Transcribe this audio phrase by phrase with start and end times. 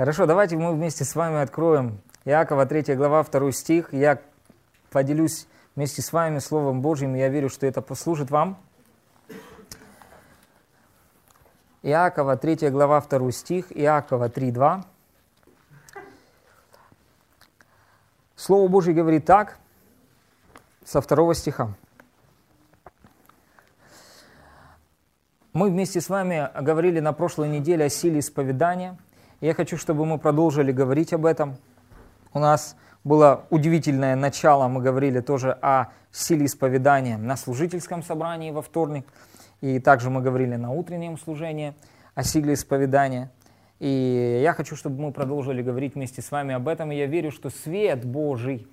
[0.00, 3.92] Хорошо, давайте мы вместе с вами откроем Иакова 3 глава 2 стих.
[3.92, 4.18] Я
[4.90, 8.56] поделюсь вместе с вами Словом Божьим, и я верю, что это послужит вам.
[11.82, 14.84] Иакова 3 глава 2 стих, Иакова 3, 2.
[18.36, 19.58] Слово Божье говорит так,
[20.82, 21.74] со второго стиха.
[25.52, 28.96] Мы вместе с вами говорили на прошлой неделе о силе исповедания.
[29.40, 31.56] Я хочу, чтобы мы продолжили говорить об этом.
[32.34, 38.60] У нас было удивительное начало, мы говорили тоже о силе исповедания на служительском собрании во
[38.60, 39.06] вторник.
[39.62, 41.72] И также мы говорили на утреннем служении
[42.14, 43.30] о силе исповедания.
[43.78, 46.92] И я хочу, чтобы мы продолжили говорить вместе с вами об этом.
[46.92, 48.66] И я верю, что свет Божий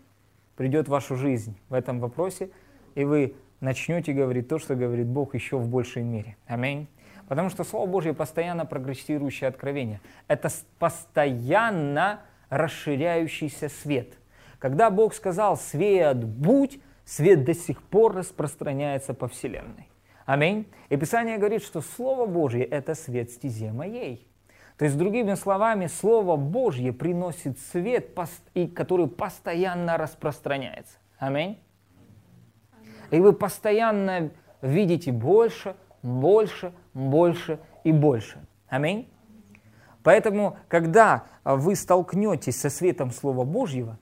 [0.58, 2.50] придет в вашу жизнь в этом вопросе,
[2.96, 6.36] и вы начнете говорить то, что говорит Бог еще в большей мере.
[6.46, 6.90] Аминь.
[7.28, 10.00] Потому что Слово Божье постоянно прогрессирующее откровение.
[10.28, 10.50] Это
[10.80, 14.14] постоянно расширяющийся свет.
[14.60, 19.90] Когда Бог сказал «свет будь», свет до сих пор распространяется по Вселенной.
[20.26, 20.68] Аминь.
[20.90, 24.28] И Писание говорит, что Слово Божье– это свет стезе моей.
[24.78, 28.18] То есть, другими словами, Слово Божье приносит свет,
[28.76, 30.98] который постоянно распространяется.
[31.18, 31.60] Аминь.
[33.10, 38.40] И вы постоянно видите больше, больше, больше и больше.
[38.68, 39.08] Аминь.
[40.04, 43.98] Поэтому, когда вы столкнетесь со светом Слова Божьего,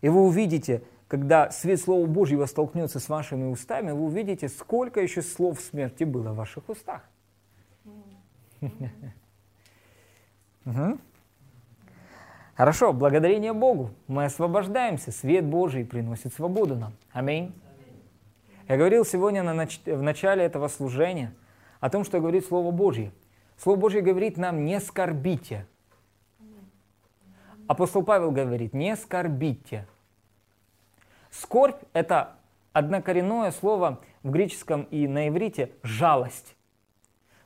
[0.00, 5.22] и вы увидите, когда свет Слова Божьего столкнется с вашими устами, вы увидите, сколько еще
[5.22, 7.02] слов смерти было в ваших устах.
[12.54, 13.90] Хорошо, благодарение Богу.
[14.06, 15.10] Мы освобождаемся.
[15.12, 16.92] Свет Божий приносит свободу нам.
[17.12, 17.52] Аминь.
[18.68, 19.80] Я говорил сегодня на нач...
[19.84, 21.34] в начале этого служения
[21.84, 23.12] о том, что говорит Слово Божье.
[23.58, 25.66] Слово Божье говорит нам «не скорбите».
[27.66, 29.86] Апостол Павел говорит «не скорбите».
[31.30, 32.38] Скорбь– это
[32.72, 36.56] однокоренное слово в греческом и на иврите «жалость».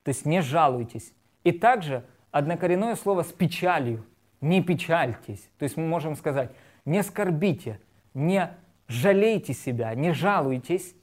[0.04, 1.12] То есть не жалуйтесь.
[1.42, 4.06] И также однокоренное слово с печалью.
[4.40, 5.50] Не печальтесь.
[5.58, 6.52] То есть мы можем сказать
[6.84, 7.80] «не скорбите»,
[8.14, 8.56] «не
[8.86, 10.94] жалейте себя», «не жалуйтесь»,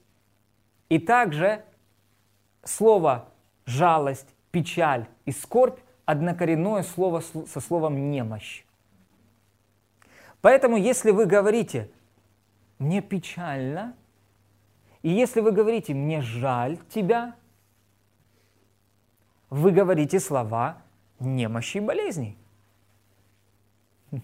[0.88, 1.66] и также
[2.66, 3.28] слово
[3.64, 8.64] жалость, печаль и скорбь однокоренное слово со словом немощь.
[10.40, 11.90] Поэтому, если вы говорите
[12.78, 13.94] «мне печально»,
[15.02, 17.34] и если вы говорите «мне жаль тебя»,
[19.50, 20.78] вы говорите слова
[21.18, 22.36] немощи и болезней.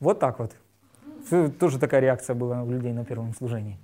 [0.00, 0.56] Вот так вот.
[1.58, 3.78] Тоже такая реакция была у людей на первом служении.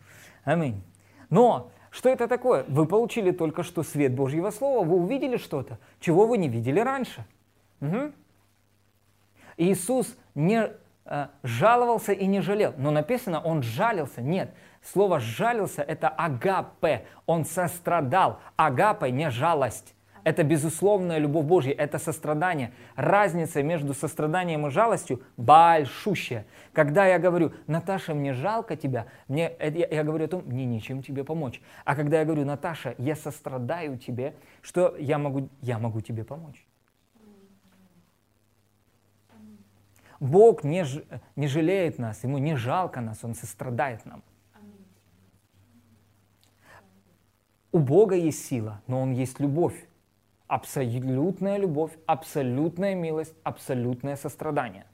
[0.44, 0.82] Аминь.
[1.30, 2.64] Но что это такое?
[2.68, 7.24] Вы получили только что свет Божьего Слова, вы увидели что-то, чего вы не видели раньше.
[7.80, 8.12] Угу.
[9.56, 10.70] Иисус не
[11.06, 14.22] э, жаловался и не жалел, но написано, он жалился.
[14.22, 18.38] Нет, слово жалился это агапе, он сострадал.
[18.54, 19.96] Агапе не жалость.
[20.28, 22.74] Это безусловная любовь Божья, это сострадание.
[22.96, 26.44] Разница между состраданием и жалостью большущая.
[26.74, 31.02] Когда я говорю, Наташа, мне жалко тебя, мне, я, я говорю о том, мне нечем
[31.02, 31.62] тебе помочь.
[31.86, 36.62] А когда я говорю, Наташа, я сострадаю тебе, что я могу, я могу тебе помочь.
[40.20, 40.84] Бог не,
[41.36, 44.22] не жалеет нас, Ему не жалко нас, Он сострадает нам.
[47.72, 49.87] У Бога есть сила, но Он есть любовь
[50.48, 54.86] абсолютная любовь, абсолютная милость, абсолютное сострадание.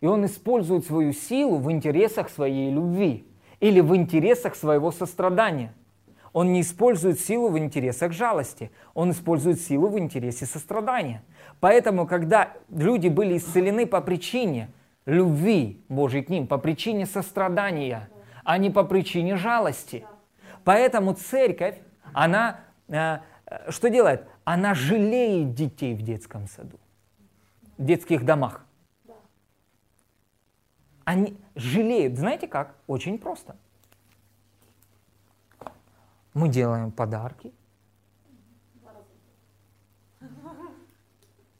[0.00, 3.26] И он использует свою силу в интересах своей любви
[3.60, 5.72] или в интересах своего сострадания.
[6.32, 11.22] Он не использует силу в интересах жалости, он использует силу в интересе сострадания.
[11.60, 14.68] Поэтому, когда люди были исцелены по причине
[15.06, 18.08] любви Божьей к ним, по причине сострадания,
[18.42, 20.04] а не по причине жалости.
[20.64, 21.78] Поэтому церковь,
[22.12, 23.18] она э,
[23.68, 24.26] что делает?
[24.44, 26.78] Она жалеет детей в детском саду,
[27.78, 28.64] в детских домах.
[31.04, 32.16] Они жалеют.
[32.16, 32.74] Знаете как?
[32.86, 33.56] Очень просто.
[36.32, 37.52] Мы делаем подарки.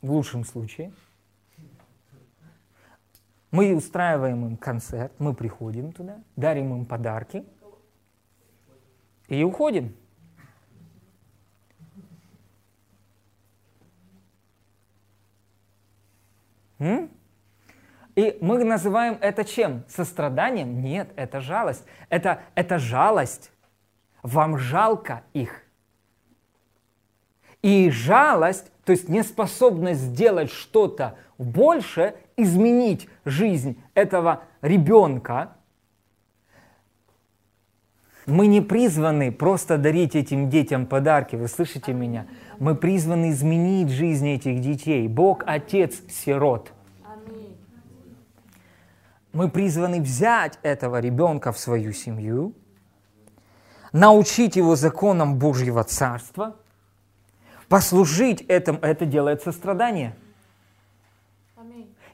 [0.01, 0.93] В лучшем случае.
[3.51, 7.45] Мы устраиваем им концерт, мы приходим туда, дарим им подарки
[9.29, 9.95] и уходим.
[16.79, 19.85] И мы называем это чем?
[19.89, 20.81] Состраданием?
[20.81, 21.85] Нет, это жалость.
[22.09, 23.51] Это, это жалость.
[24.23, 25.63] Вам жалко их.
[27.63, 35.57] И жалость, то есть неспособность сделать что-то больше, изменить жизнь этого ребенка,
[38.27, 42.27] мы не призваны просто дарить этим детям подарки, вы слышите меня?
[42.59, 45.09] Мы призваны изменить жизнь этих детей.
[45.09, 46.73] Бог– отец сирот.
[49.33, 52.55] Мы призваны взять этого ребенка в свою семью,
[53.93, 56.57] научить его законам Божьего Царства,
[57.69, 58.79] послужить этому.
[58.81, 60.15] Это делает сострадание.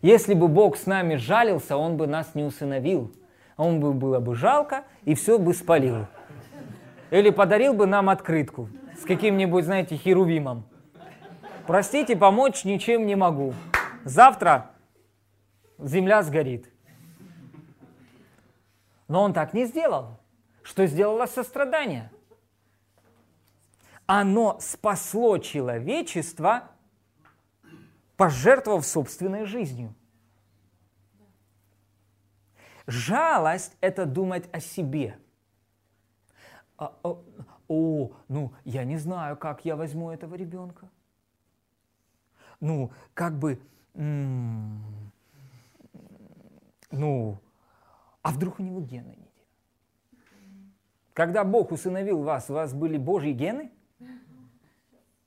[0.00, 3.12] Если бы Бог с нами жалился, Он бы нас не усыновил.
[3.60, 6.06] Он бы было бы жалко, и все бы спалил.
[7.10, 10.64] Или подарил бы нам открытку с каким-нибудь, знаете, херувимом.
[11.66, 13.52] Простите, помочь ничем не могу.
[14.02, 14.70] Завтра
[15.78, 16.70] земля сгорит.
[19.08, 20.18] Но он так не сделал.
[20.62, 22.10] Что сделало сострадание?
[24.06, 26.62] Оно спасло человечество,
[28.16, 29.94] пожертвовав собственной жизнью.
[32.90, 35.16] Жалость– это думать о себе.
[36.76, 40.88] А, о, а, о, ну, я не знаю, как я возьму этого ребенка.
[42.58, 43.60] Ну, как бы,
[43.94, 45.12] м-
[46.90, 47.38] ну,
[48.22, 50.18] а вдруг у него гены не те?
[51.12, 53.70] Когда Бог усыновил вас, у вас были Божьи гены?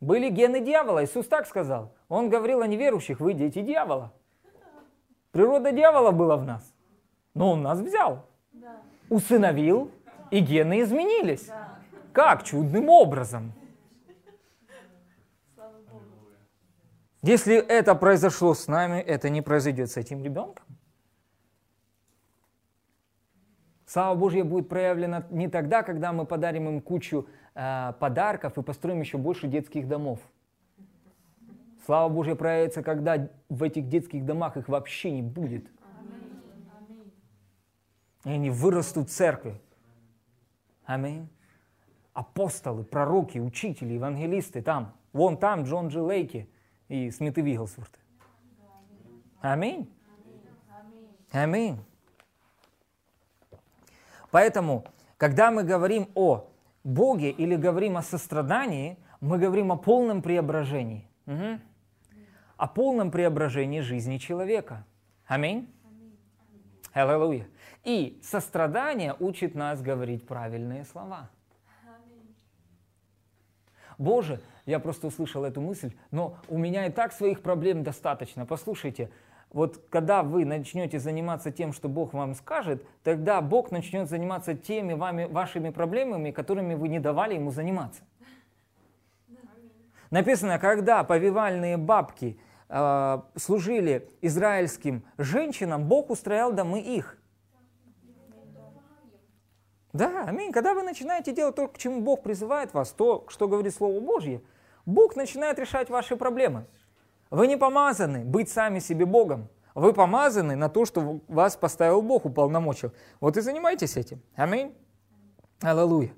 [0.01, 1.05] Были гены дьявола.
[1.05, 1.95] Иисус так сказал.
[2.09, 4.11] Он говорил о неверующих, вы дети дьявола.
[5.31, 6.72] Природа дьявола была в нас.
[7.33, 8.25] Но он нас взял.
[9.09, 9.91] Усыновил,
[10.31, 11.49] и гены изменились.
[12.11, 12.43] Как?
[12.43, 13.53] Чудным образом.
[17.21, 20.65] Если это произошло с нами, это не произойдет с этим ребенком.
[23.85, 28.99] Слава Божья будет проявлена не тогда, когда мы подарим им кучу э, подарков и построим
[28.99, 30.19] еще больше детских домов.
[31.85, 35.67] Слава Божья проявится, когда в этих детских домах их вообще не будет.
[38.25, 39.59] И они вырастут в церкви.
[40.85, 41.27] Аминь.
[42.13, 44.93] Апостолы, пророки, учители, евангелисты там.
[45.13, 45.97] Вон там Джон Дж.
[45.97, 46.49] Лейки
[46.87, 47.99] и Смит и Вигглсворты.
[49.41, 49.91] Аминь.
[51.31, 51.79] Аминь.
[54.31, 54.85] Поэтому,
[55.17, 56.49] когда мы говорим о
[56.83, 61.07] Боге или говорим о сострадании, мы говорим о полном преображении.
[61.25, 61.59] Угу.
[62.57, 64.85] О полном преображении жизни человека.
[65.25, 65.73] Аминь.
[66.93, 67.47] Аллилуйя.
[67.83, 71.29] И сострадание учит нас говорить правильные слова.
[73.97, 78.45] Боже, я просто услышал эту мысль, но у меня и так своих проблем достаточно.
[78.45, 79.09] Послушайте,
[79.51, 84.93] вот когда вы начнете заниматься тем, что Бог вам скажет, тогда Бог начнет заниматься теми
[84.93, 88.01] вами, вашими проблемами, которыми вы не давали ему заниматься.
[90.09, 92.39] Написано, когда повивальные бабки
[92.69, 97.17] э, служили израильским женщинам, Бог устроял домы их.
[99.93, 100.51] Да, аминь.
[100.51, 104.41] Когда вы начинаете делать то, к чему Бог призывает вас, то, что говорит Слово Божье,
[104.85, 106.65] Бог начинает решать ваши проблемы.
[107.29, 109.49] Вы не помазаны быть сами себе Богом.
[109.75, 112.91] Вы помазаны на то, что вас поставил Бог, уполномочил.
[113.19, 114.21] Вот и занимайтесь этим.
[114.35, 114.75] Аминь.
[115.61, 116.13] Аллилуйя.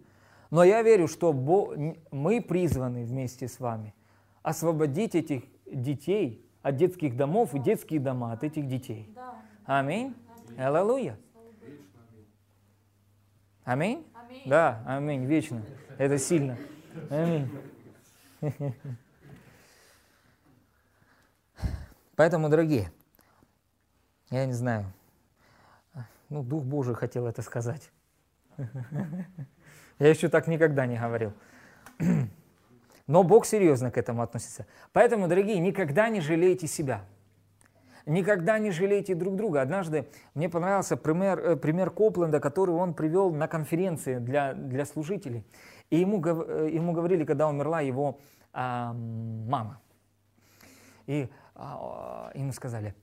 [0.51, 3.93] Но я верю, что мы призваны вместе с вами
[4.41, 9.13] освободить этих детей от детских домов и детские дома от этих детей.
[9.65, 10.15] Аминь.
[10.57, 11.17] Аллилуйя.
[13.65, 14.05] Аминь?
[14.13, 14.43] аминь?
[14.45, 15.63] Да, аминь, вечно.
[15.97, 16.55] Это сильно.
[17.09, 17.49] Аминь.
[22.15, 22.91] Поэтому, дорогие,
[24.29, 24.85] я не знаю,
[26.29, 27.91] ну, Дух Божий хотел это сказать.
[29.97, 31.33] Я еще так никогда не говорил.
[33.07, 34.67] Но Бог серьезно к этому относится.
[34.93, 37.03] Поэтому, дорогие, никогда не жалейте себя.
[38.05, 39.61] Никогда не жалейте друг друга.
[39.61, 45.43] Однажды мне понравился пример, э, пример Копленда, который он привел на конференции для, для служителей.
[45.89, 48.19] И ему, э, ему говорили, когда умерла его
[48.53, 49.81] а, мама.
[51.07, 52.95] И а, ему сказали,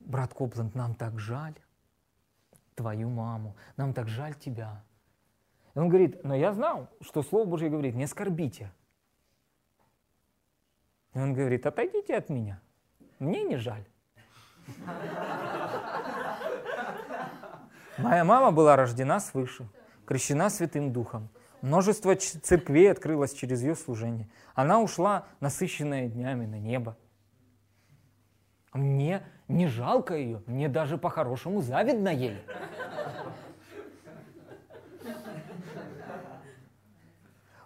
[0.00, 1.54] брат Копленд, нам так жаль
[2.74, 4.84] твою маму, нам так жаль тебя.
[5.74, 8.72] И он говорит, но я знал, что Слово Божье говорит, не скорбите.
[11.14, 12.60] И он говорит, отойдите от меня,
[13.18, 13.84] мне не жаль.
[17.98, 19.68] Моя мама была рождена свыше,
[20.06, 21.28] крещена Святым Духом.
[21.60, 24.28] Множество церквей открылось через ее служение.
[24.54, 26.96] Она ушла, насыщенная днями, на небо.
[28.72, 32.38] Мне не жалко ее, мне даже по-хорошему завидно ей.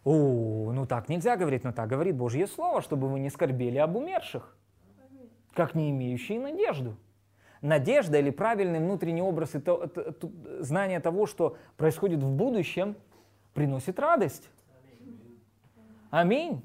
[0.04, 3.96] О, ну так нельзя говорить, но так говорит Божье Слово, чтобы вы не скорбели об
[3.96, 4.56] умерших,
[5.56, 6.96] как не имеющие надежду.
[7.62, 12.94] Надежда или правильный внутренний образ и то, то, то, знание того, что происходит в будущем,
[13.54, 14.50] приносит радость.
[16.10, 16.62] Аминь.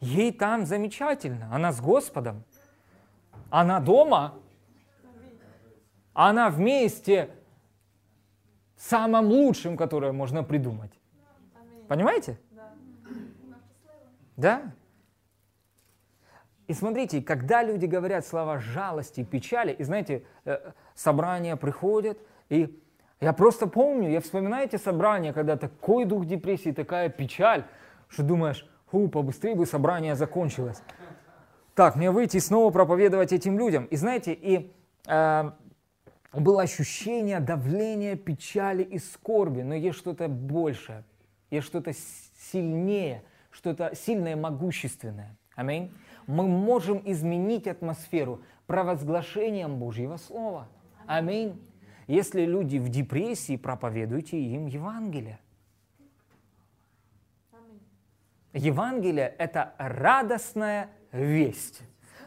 [0.00, 1.48] Ей там замечательно.
[1.52, 2.42] Она с Господом.
[3.50, 4.34] Она дома.
[6.14, 7.30] Она вместе
[8.76, 10.92] самым лучшим, которое можно придумать.
[11.86, 12.38] Понимаете?
[14.36, 14.72] Да.
[16.68, 22.80] И смотрите, когда люди говорят слова жалости, печали, и знаете, э, собрания приходят, и
[23.20, 27.64] я просто помню, я вспоминаю эти собрания, когда такой дух депрессии, такая печаль,
[28.08, 30.82] что думаешь, фу, побыстрее бы собрание закончилось.
[31.74, 33.86] Так, мне выйти и снова проповедовать этим людям.
[33.86, 34.72] И знаете, и
[35.06, 35.50] э,
[36.32, 41.04] было ощущение давления, печали и скорби, но есть что-то большее,
[41.50, 41.92] есть что-то
[42.52, 45.36] сильнее, что-то сильное, могущественное.
[45.54, 45.92] Аминь.
[46.26, 50.68] Мы можем изменить атмосферу провозглашением Божьего Слова.
[51.06, 51.60] Аминь.
[52.06, 55.38] Если люди в депрессии, проповедуйте им Евангелие.
[58.52, 61.82] Евангелие– это радостная весть.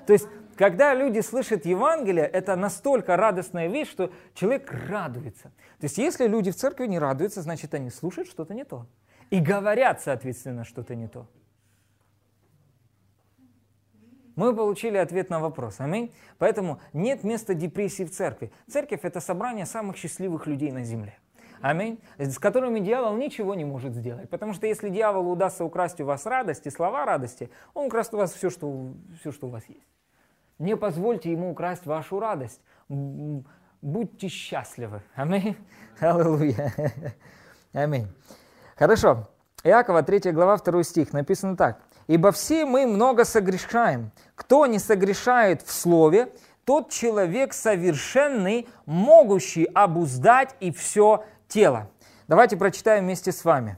[0.08, 5.52] То есть когда люди слышат Евангелие, это настолько радостная вещь, что человек радуется.
[5.80, 8.88] То есть если люди в церкви не радуются, значит они слушают что-то не то.
[9.32, 11.28] И говорят, соответственно, что-то не то.
[14.36, 15.80] Мы получили ответ на вопрос.
[15.80, 16.14] Аминь.
[16.38, 18.52] Поэтому нет места депрессии в церкви.
[18.70, 21.18] Церковь– это собрание самых счастливых людей на земле.
[21.62, 22.00] Аминь.
[22.18, 24.30] С которыми дьявол ничего не может сделать.
[24.30, 28.18] Потому что если дьяволу удастся украсть у вас радость и слова радости, он украст у
[28.18, 29.88] вас все, что, все, что у вас есть.
[30.60, 32.62] Не позвольте ему украсть вашу радость.
[33.82, 35.02] Будьте счастливы.
[35.16, 35.58] Аминь.
[36.00, 36.74] Аллилуйя.
[37.74, 38.08] Аминь.
[38.76, 39.28] Хорошо.
[39.64, 41.82] Иакова, 3 глава, 2 стих, написано так.
[42.08, 44.12] «Ибо все мы много согрешаем.
[44.36, 46.32] Кто не согрешает в слове,
[46.66, 51.90] тот человек совершенный, могущий обуздать и все тело».
[52.28, 53.78] Давайте прочитаем вместе с вами.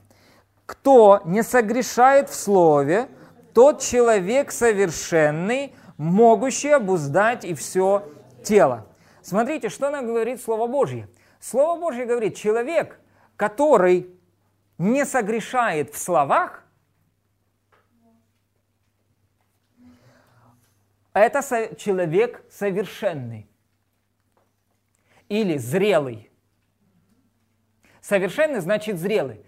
[0.66, 3.08] «Кто не согрешает в слове,
[3.54, 8.04] тот человек совершенный, могущий обуздать и все
[8.44, 8.86] тело.
[9.22, 11.10] Смотрите, что нам говорит Слово Божье.
[11.40, 13.00] Слово Божье говорит, человек,
[13.36, 14.10] который
[14.78, 16.64] не согрешает в словах,
[21.20, 23.50] это человек совершенный
[25.30, 26.32] или зрелый.
[28.02, 29.46] Совершенный значит зрелый.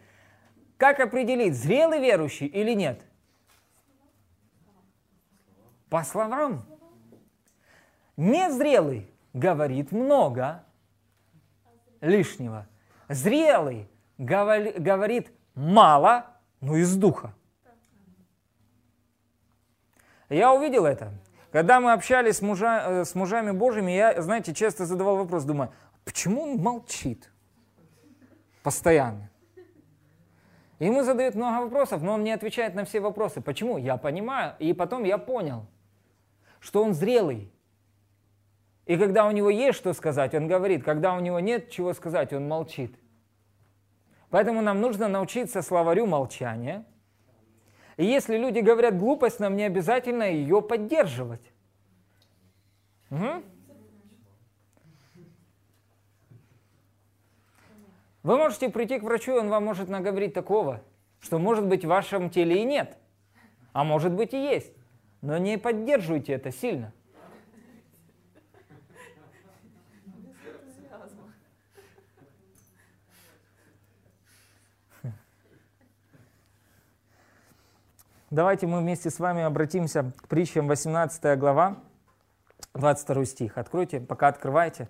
[0.77, 3.05] Как определить, зрелый верующий или нет?
[5.89, 6.65] По словам.
[8.15, 10.63] Незрелый говорит много
[12.01, 12.67] лишнего.
[13.07, 16.25] Зрелый говорит мало,
[16.59, 17.33] но из духа.
[20.29, 21.13] Я увидел это.
[21.51, 25.71] Когда мы общались с, мужа, э, с мужами Божьими, я, знаете, часто задавал вопрос, думаю,
[26.05, 27.31] почему он молчит
[28.63, 29.29] постоянно?
[30.79, 33.41] Ему задают много вопросов, но он не отвечает на все вопросы.
[33.41, 33.77] Почему?
[33.77, 35.65] Я понимаю, и потом я понял–
[36.59, 37.51] что он зрелый.
[38.85, 40.83] И когда у него есть что сказать, он говорит.
[40.83, 42.95] Когда у него нет чего сказать, он молчит.
[44.29, 46.85] Поэтому нам нужно научиться словарю молчания.
[47.99, 51.51] И если люди говорят глупость, нам не обязательно ее поддерживать.
[53.11, 53.43] Угу.
[58.23, 60.81] Вы можете прийти к врачу, и он вам может наговорить такого,
[61.19, 62.97] что может быть в вашем теле и нет,
[63.73, 64.71] а может быть и есть.
[65.19, 66.93] Но не поддерживайте это сильно.
[78.31, 81.77] Давайте мы вместе с вами обратимся к притчам 18 глава,
[82.75, 83.57] 22 стих.
[83.57, 84.87] Откройте, пока открываете.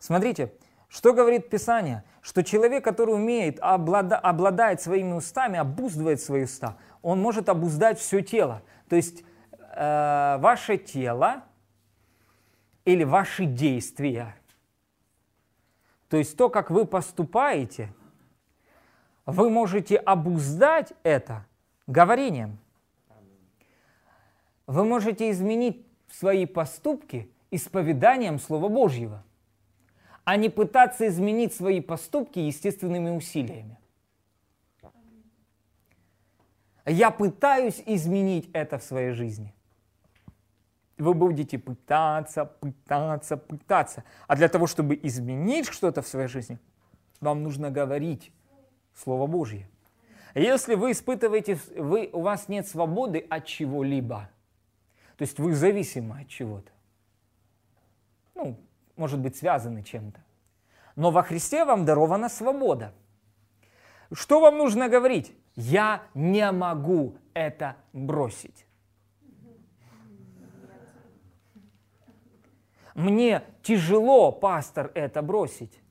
[0.00, 0.52] Смотрите,
[0.88, 2.02] что говорит Писание?
[2.20, 8.22] Что человек, который умеет, облада, обладает своими устами, обуздывает свои уста, он может обуздать все
[8.22, 8.60] тело.
[8.88, 9.22] То есть
[9.76, 11.44] э, ваше тело
[12.84, 14.34] или ваши действия,
[16.08, 17.94] то есть то, как вы поступаете,
[19.26, 21.46] вы можете обуздать это
[21.86, 22.58] говорением.
[24.70, 29.24] Вы можете изменить свои поступки исповеданием Слова Божьего,
[30.22, 33.80] а не пытаться изменить свои поступки естественными усилиями.
[36.86, 39.52] Я пытаюсь изменить это в своей жизни
[40.98, 44.04] вы будете пытаться, пытаться, пытаться.
[44.28, 46.58] А для того, чтобы изменить что-то в своей жизни,
[47.20, 48.30] вам нужно говорить
[48.94, 49.66] Слово Божье.
[50.34, 54.28] Если вы испытываете, вы, у вас нет свободы от чего-либо,
[55.20, 56.72] то есть вы зависимы от чего-то,
[58.34, 58.58] ну,
[58.96, 60.24] может быть, связаны чем-то,
[60.96, 62.94] но во Христе вам дарована свобода.
[64.12, 65.36] Что вам нужно говорить?
[65.56, 68.64] Я не могу это бросить.
[72.94, 75.82] Мне тяжело, пастор, это бросить.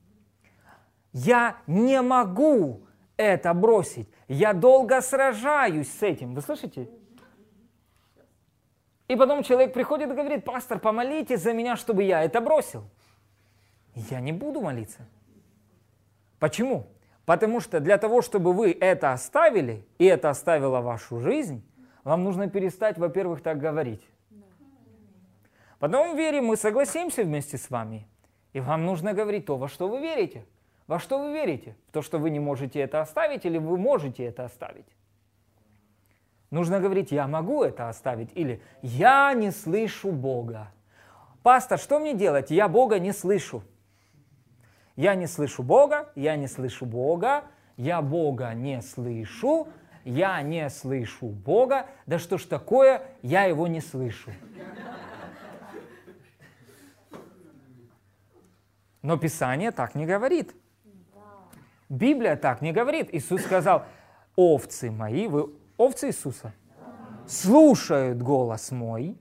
[1.14, 4.10] Я не могу это бросить.
[4.28, 6.34] Я долго сражаюсь с этим.
[6.34, 6.90] Вы слышите?
[9.10, 12.84] И потом человек приходит и говорит, пастор, помолитесь за меня, чтобы я это бросил.
[13.96, 15.00] Я не буду молиться.
[16.38, 16.86] Почему?
[17.26, 21.64] Потому что для того, чтобы вы это оставили, и это оставило вашу жизнь,
[22.04, 24.08] вам нужно перестать, во-первых, так говорить.
[25.80, 28.08] Потом в вере мы согласимся вместе с вами.
[28.54, 30.46] И вам нужно говорить то, во что вы верите.
[30.86, 31.76] Во что вы верите?
[31.88, 34.88] В то, что вы не можете это оставить, или вы можете это оставить?
[36.52, 40.72] Нужно говорить, я могу это оставить, или я не слышу Бога.
[41.44, 42.50] Пастор, что мне делать?
[42.50, 43.64] Я Бога не слышу.
[44.96, 47.46] Я не слышу Бога, я не слышу Бога,
[47.78, 49.68] я Бога не слышу,
[50.04, 51.86] я не слышу Бога.
[52.06, 54.32] Да что ж такое, я его не слышу.
[59.02, 60.54] Но Писание так не говорит.
[61.88, 63.14] Библия так не говорит.
[63.14, 63.86] Иисус сказал,
[64.36, 66.54] овцы мои, вы овцы Иисуса,
[67.26, 69.18] слушают голос мой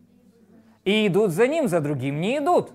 [0.85, 2.73] и идут за ним, за другим не идут.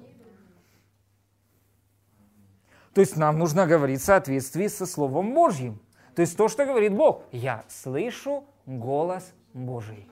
[2.93, 5.79] То есть нам нужно говорить в соответствии со Словом Божьим.
[6.15, 7.23] То есть то, что говорит Бог.
[7.31, 10.07] Я слышу голос Божий.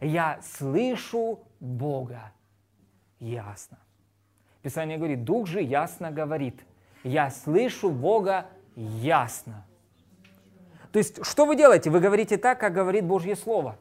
[0.00, 2.32] Я слышу Бога.
[3.20, 3.78] Ясно.
[4.62, 6.60] Писание говорит, Дух же ясно говорит.
[7.04, 9.64] Я слышу Бога ясно.
[10.92, 11.90] То есть, что вы делаете?
[11.90, 13.76] Вы говорите так, как говорит Божье Слово.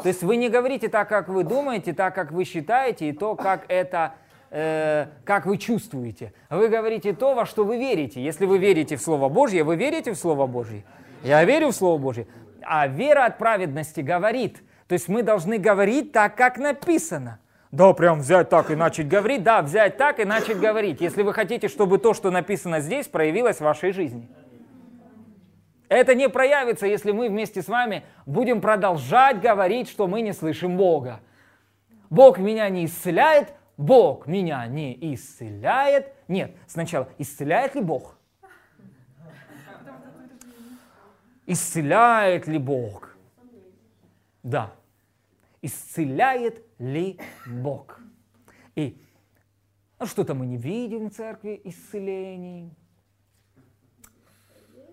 [0.00, 3.34] То есть вы не говорите так, как вы думаете, так, как вы считаете, и то,
[3.34, 4.14] как это,
[4.50, 6.32] э, как вы чувствуете.
[6.50, 8.22] Вы говорите то, во что вы верите.
[8.22, 10.84] Если вы верите в Слово Божье, вы верите в Слово Божье.
[11.22, 12.26] Я верю в Слово Божье.
[12.62, 14.62] А вера от праведности говорит.
[14.86, 17.38] То есть мы должны говорить так, как написано.
[17.72, 19.42] Да, прям взять так и начать говорить.
[19.42, 21.00] Да, взять так и начать говорить.
[21.00, 24.28] Если вы хотите, чтобы то, что написано здесь, проявилось в вашей жизни.
[25.92, 30.76] Это не проявится, если мы вместе с вами будем продолжать говорить, что мы не слышим
[30.76, 31.20] Бога.
[32.10, 36.12] Бог меня не исцеляет, Бог меня не исцеляет.
[36.28, 38.18] Нет, сначала, исцеляет ли Бог?
[41.46, 43.16] Исцеляет ли Бог?
[44.42, 44.72] Да
[45.62, 48.00] исцеляет ли Бог.
[48.74, 49.00] И
[49.98, 52.76] ну, что-то мы не видим в церкви исцелений.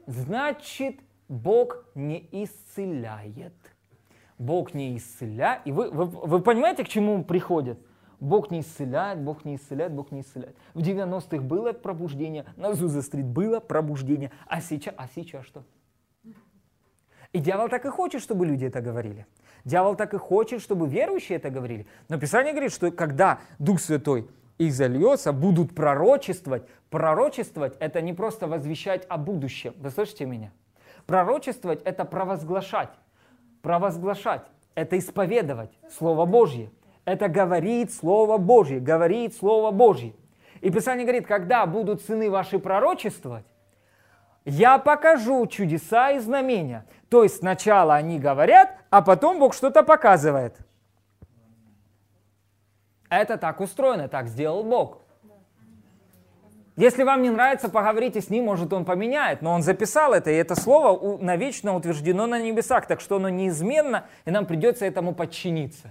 [0.10, 3.54] Значит, Бог не исцеляет.
[4.40, 5.62] Бог не исцеляет.
[5.66, 7.78] И вы, вы, вы понимаете, к чему приходит?
[8.20, 10.56] Бог не исцеляет, Бог не исцеляет, Бог не исцеляет.
[10.74, 15.64] В 90-х было пробуждение, на Зуза-стрит было пробуждение, а сейчас, а сейчас что?
[17.32, 19.28] И дьявол так и хочет, чтобы люди это говорили.
[19.64, 21.86] Дьявол так и хочет, чтобы верующие это говорили.
[22.08, 24.28] Но Писание говорит, что когда Дух Святой
[24.60, 26.64] их зальется, будут пророчествовать.
[26.90, 29.74] Пророчествовать– это не просто возвещать о будущем.
[29.78, 30.52] Вы слышите меня?
[31.08, 32.90] Пророчествовать– это провозглашать.
[33.62, 34.44] Провозглашать–
[34.76, 36.72] это исповедовать Слово Божье.
[37.06, 40.14] Это говорит Слово Божье, говорит Слово Божье.
[40.62, 43.46] И Писание говорит, когда будут сыны ваши пророчествовать,
[44.44, 46.86] я покажу чудеса и знамения.
[47.10, 50.58] То есть сначала они говорят, а потом Бог что-то показывает.
[53.10, 55.00] Это так устроено, так сделал Бог.
[56.80, 59.42] Если вам не нравится, поговорите с ним, может он поменяет.
[59.42, 64.06] Но он записал это, и это слово навечно утверждено на небесах, так что оно неизменно,
[64.24, 65.90] и нам придется этому подчиниться.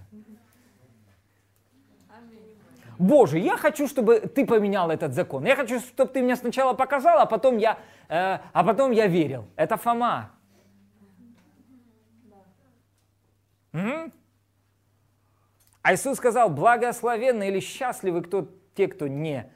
[2.98, 5.44] Боже, я хочу, чтобы ты поменял этот закон.
[5.44, 7.78] Я хочу, чтобы ты мне сначала показал, а потом я,
[8.09, 9.44] э, а потом я верил.
[9.57, 10.31] Это Фома.
[15.82, 19.50] А Иисус сказал, благословенны или счастливы кто, те, кто не,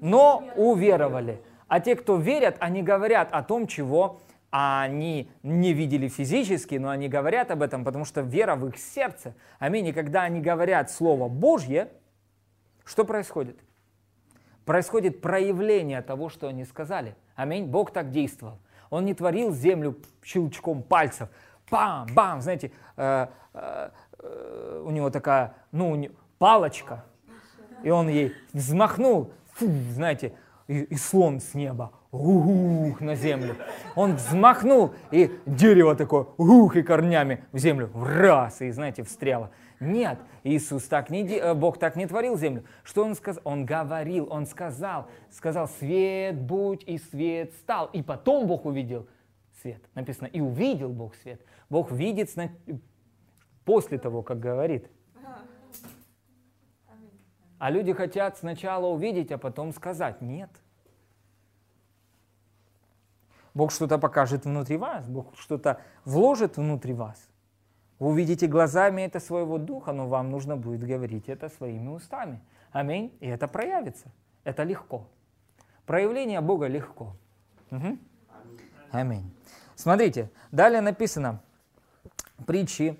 [0.00, 1.42] но уверовали.
[1.68, 7.08] А те, кто верят, они говорят о том, чего они не видели физически, но они
[7.08, 9.34] говорят об этом, потому что вера в их сердце.
[9.58, 9.86] Аминь.
[9.86, 11.88] И когда они говорят Слово Божье,
[12.84, 13.58] что происходит?
[14.66, 17.16] Происходит проявление того, что они сказали.
[17.34, 17.64] Аминь.
[17.64, 18.58] Бог так действовал.
[18.90, 21.30] Он не творил землю щелчком пальцев.
[21.70, 23.90] Бам-бам, знаете, э, э, э,
[24.22, 26.08] у него такая, ну,
[26.38, 27.04] палочка,
[27.82, 30.34] и он ей взмахнул, фу, знаете,
[30.68, 33.56] и, и слон с неба ух, на землю.
[33.96, 39.50] Он взмахнул, и дерево такое, ух, и корнями в землю, в раз, и, знаете, встряло.
[39.80, 42.64] Нет, Иисус так не, э, Бог так не творил землю.
[42.84, 43.42] Что Он сказал?
[43.44, 47.86] Он говорил, Он сказал, сказал, свет будь, и свет стал.
[47.92, 49.08] И потом Бог увидел
[49.60, 49.82] свет.
[49.94, 51.40] Написано, и увидел Бог свет.
[51.68, 52.30] Бог видит
[53.64, 54.90] после того, как говорит.
[57.58, 60.20] А люди хотят сначала увидеть, а потом сказать.
[60.20, 60.50] Нет.
[63.54, 67.28] Бог что-то покажет внутри вас, Бог что-то вложит внутри вас.
[67.98, 72.40] Вы увидите глазами это своего духа, но вам нужно будет говорить это своими устами.
[72.72, 73.16] Аминь.
[73.20, 74.10] И это проявится.
[74.42, 75.06] Это легко.
[75.86, 77.14] Проявление Бога легко.
[77.70, 77.98] Угу.
[78.90, 79.32] Аминь.
[79.76, 81.40] Смотрите, далее написано
[82.44, 82.98] притчи,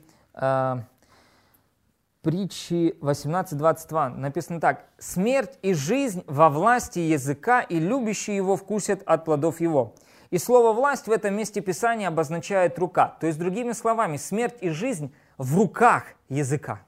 [2.22, 4.08] притчи 18.22.
[4.16, 4.86] Написано так.
[4.98, 9.94] «Смерть и жизнь во власти языка, и любящие его вкусят от плодов его».
[10.30, 13.16] И слово «власть» в этом месте Писания обозначает «рука».
[13.20, 16.80] То есть, другими словами, смерть и жизнь в руках языка.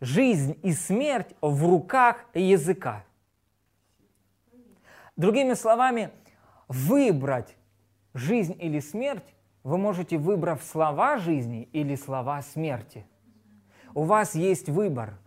[0.00, 3.04] Жизнь и смерть в руках языка.
[5.16, 6.10] Другими словами,
[6.66, 7.54] выбрать
[8.14, 9.33] жизнь или смерть
[9.64, 13.06] вы можете, выбрав слова жизни или слова смерти.
[13.94, 15.18] У вас есть выбор.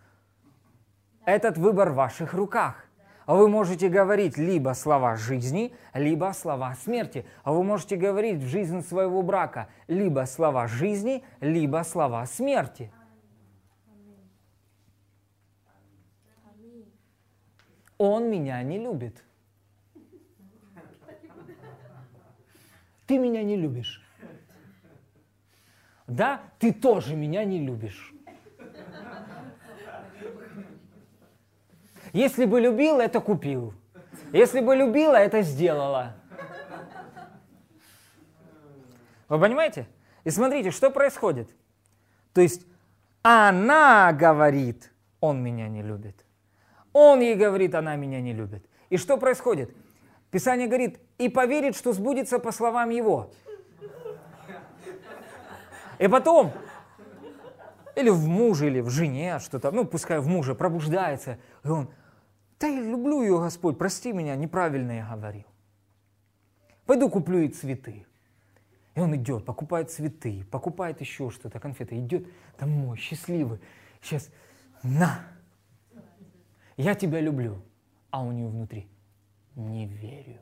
[1.26, 2.86] Этот выбор в ваших руках.
[3.26, 7.26] Вы можете говорить либо слова жизни, либо слова смерти.
[7.42, 12.92] А вы можете говорить в жизнь своего брака либо слова жизни, либо слова смерти.
[17.98, 19.24] Он меня не любит.
[23.06, 24.07] Ты меня не любишь.
[26.08, 28.14] Да, ты тоже меня не любишь.
[32.14, 33.74] Если бы любил, это купил.
[34.32, 36.16] Если бы любила, это сделала.
[39.28, 39.86] Вы понимаете?
[40.24, 41.50] И смотрите, что происходит.
[42.32, 42.66] То есть
[43.22, 44.90] она говорит,
[45.20, 46.24] он меня не любит.
[46.94, 48.64] Он ей говорит, она меня не любит.
[48.88, 49.76] И что происходит?
[50.30, 53.30] Писание говорит, и поверит, что сбудется по словам его.
[55.98, 56.52] И потом
[57.98, 61.90] или в муже, или в жене что-то, ну, пускай в муже пробуждается, и он,
[62.60, 65.46] да я люблю ее, Господь, прости меня, неправильно я говорил.
[66.86, 68.06] Пойду куплю ей цветы.
[68.94, 72.26] И он идет, покупает цветы, покупает еще что-то, конфеты, идет
[72.58, 73.60] домой, счастливый.
[74.00, 74.30] Сейчас,
[74.82, 75.20] на,
[76.76, 77.62] я тебя люблю.
[78.10, 78.88] А у нее внутри,
[79.54, 80.40] не верю.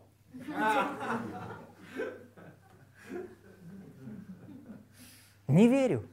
[5.48, 6.08] Не верю.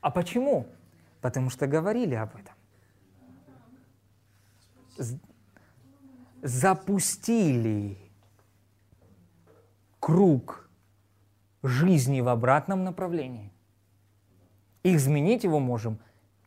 [0.00, 0.66] А почему?
[1.20, 2.54] Потому что говорили об этом.
[6.42, 7.98] Запустили
[9.98, 10.70] круг
[11.62, 13.52] жизни в обратном направлении.
[14.84, 15.98] изменить его можем,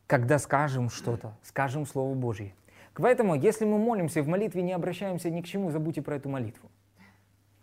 [0.06, 2.54] когда скажем что-то, скажем Слово Божье.
[2.94, 6.70] Поэтому, если мы молимся в молитве, не обращаемся ни к чему, забудьте про эту молитву.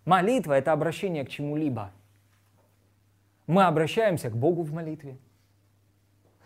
[0.06, 1.92] Молитва– это обращение к чему-либо.
[3.48, 5.18] Мы обращаемся к Богу в молитве.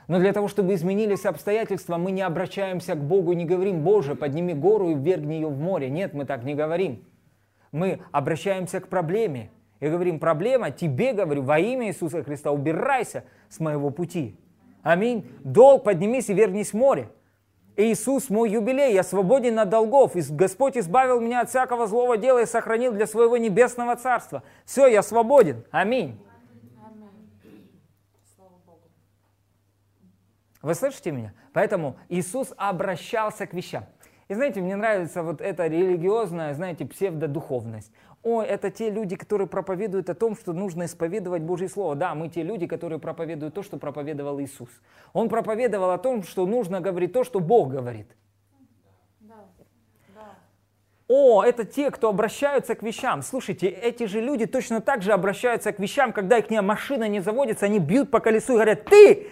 [0.08, 4.54] Но для того, чтобы изменились обстоятельства, мы не обращаемся к Богу не говорим, Боже, подними
[4.54, 5.90] гору и ввергни ее в море.
[5.90, 7.04] Нет, мы так не говорим.
[7.72, 13.60] Мы обращаемся к проблеме и говорим, проблема, тебе говорю, во имя Иисуса Христа, убирайся с
[13.60, 14.36] моего пути.
[14.84, 15.32] Аминь.
[15.44, 17.10] Долг поднимись и вернись в море.
[17.78, 20.16] Иисус мой юбилей, я свободен от долгов.
[20.16, 24.44] И Господь избавил меня от всякого злого дела и сохранил для своего небесного царства.
[24.66, 25.64] Все, я свободен.
[25.72, 26.20] Аминь.
[30.62, 31.34] Вы слышите меня?
[31.54, 33.86] Поэтому Иисус обращался к вещам.
[34.28, 37.92] И знаете, мне нравится вот эта религиозная, знаете, псевдодуховность.
[38.24, 41.96] О, это те люди, которые проповедуют о том, что нужно исповедовать Божье Слово.
[41.96, 44.70] Да, мы те люди, которые проповедуют то, что проповедовал Иисус.
[45.14, 48.08] Он проповедовал о том, что нужно говорить то, что Бог говорит.
[51.14, 53.22] О, это те, кто обращаются к вещам.
[53.22, 57.66] Слушайте, эти же люди точно так же обращаются к вещам, когда их машина не заводится,
[57.66, 59.28] они бьют по колесу и говорят, ты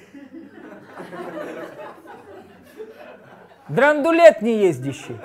[3.70, 5.18] драндулет не ездящий.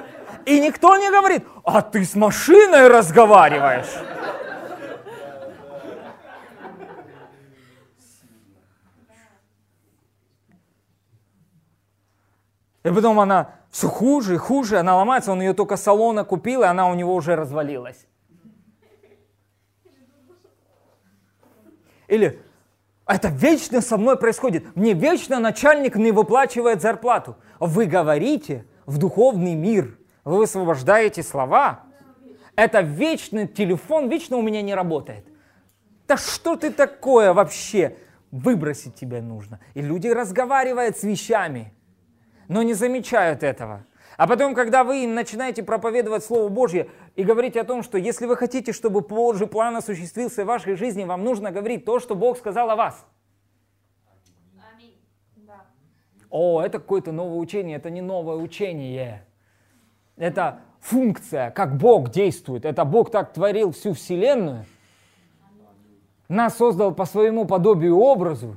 [0.46, 3.92] И никто не говорит, а ты с машиной разговариваешь.
[12.82, 16.66] И потом она все хуже и хуже, она ломается, он ее только салона купил, и
[16.66, 18.06] она у него уже развалилась.
[22.06, 22.42] Или
[23.06, 24.74] это вечно со мной происходит.
[24.76, 27.36] Мне вечно начальник не выплачивает зарплату.
[27.60, 31.80] Вы говорите, в духовный мир, вы высвобождаете слова,
[32.56, 35.26] это вечный телефон, вечно у меня не работает.
[36.06, 37.96] Да что ты такое вообще?
[38.30, 39.60] Выбросить тебя нужно.
[39.74, 41.72] И люди разговаривают с вещами,
[42.48, 43.86] но не замечают этого.
[44.16, 48.36] А потом, когда вы начинаете проповедовать Слово Божье и говорить о том, что если вы
[48.36, 52.70] хотите, чтобы Божий план осуществился в вашей жизни, вам нужно говорить то, что Бог сказал
[52.70, 53.06] о вас.
[56.28, 59.24] О, это какое-то новое учение, это не новое учение.
[60.16, 62.64] Это функция, как Бог действует.
[62.64, 64.64] Это Бог так творил всю Вселенную.
[66.26, 68.56] Нас создал по своему подобию образу.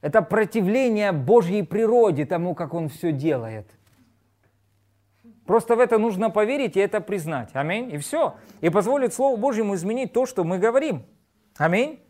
[0.00, 3.66] Это противление Божьей природе тому, как Он все делает–
[5.46, 7.50] Просто в это нужно поверить и это признать.
[7.52, 7.92] Аминь.
[7.92, 8.36] И все.
[8.60, 11.04] И позволит Слову Божьему изменить то, что мы говорим.
[11.56, 12.00] Аминь.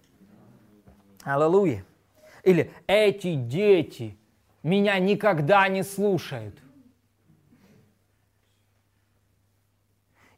[1.25, 1.85] Аллилуйя.
[2.45, 4.17] Или эти дети
[4.63, 6.63] меня никогда не слушают.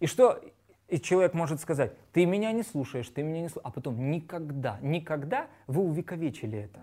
[0.00, 0.40] И что
[0.88, 4.78] и человек может сказать, ты меня не слушаешь, ты меня не слушаешь, а потом никогда,
[4.80, 6.80] никогда вы увековечили это.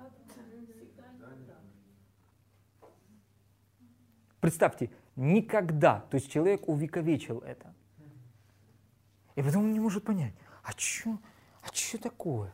[4.41, 6.05] Представьте, Никогда.
[6.09, 7.73] То есть человек увековечил это.
[9.35, 11.17] И потом он не может понять, а что
[11.63, 12.53] а чё такое?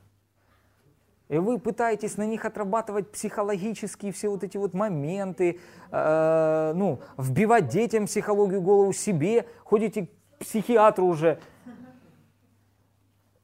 [1.27, 5.59] И вы пытаетесь на них отрабатывать психологические все вот эти вот моменты,
[5.91, 11.39] э, ну, вбивать детям психологию голову себе, ходите к психиатру уже.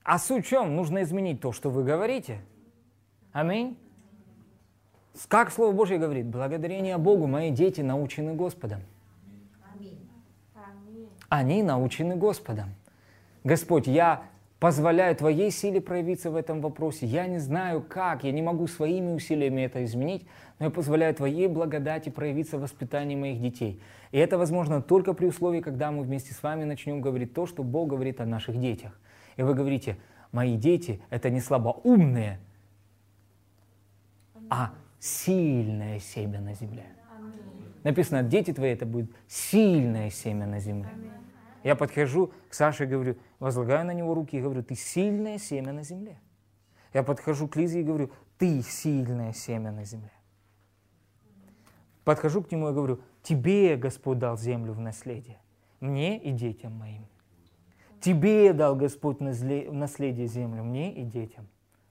[0.03, 0.75] А суть в чем?
[0.75, 2.41] Нужно изменить то, что вы говорите.
[3.31, 3.77] Аминь.
[5.27, 8.81] Как Слово Божье говорит, благодарение Богу мои дети научены Господом.
[11.29, 12.75] Они научены Господом.
[13.43, 14.23] Господь, я
[14.59, 17.05] позволяю Твоей силе проявиться в этом вопросе.
[17.05, 20.25] Я не знаю как, я не могу своими усилиями это изменить,
[20.59, 23.79] но я позволяю Твоей благодати проявиться в воспитании моих детей.
[24.11, 27.63] И это возможно только при условии, когда мы вместе с вами начнем говорить то, что
[27.63, 28.99] Бог говорит о наших детях.
[29.35, 29.97] И вы говорите,
[30.31, 32.39] мои дети– это не слабоумные,
[34.49, 36.85] а сильное семя на земле.
[37.85, 40.89] Написано, дети твои это будет сильное семя на земле.
[41.63, 45.71] Я подхожу к Саше и говорю, возлагаю на него руки и говорю, ты сильное семя
[45.71, 46.19] на земле.
[46.95, 50.11] Я подхожу к Лизе и говорю, ты сильное семя на земле.
[52.03, 55.37] Подхожу к нему и говорю, тебе Господь дал землю в наследие,
[55.79, 57.05] мне и детям моим.
[58.01, 61.47] Тебе дал Господь в наследие землю, мне и детям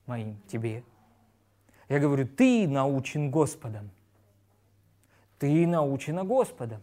[0.06, 0.82] моим, тебе.
[1.88, 3.92] Я говорю, ты научен Господом.
[5.38, 6.82] Ты научена Господом.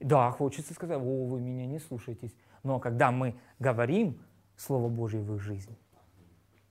[0.00, 2.34] Да, хочется сказать, о, вы меня не слушаетесь.
[2.62, 4.20] Но когда мы говорим
[4.56, 5.76] Слово Божье в их жизни,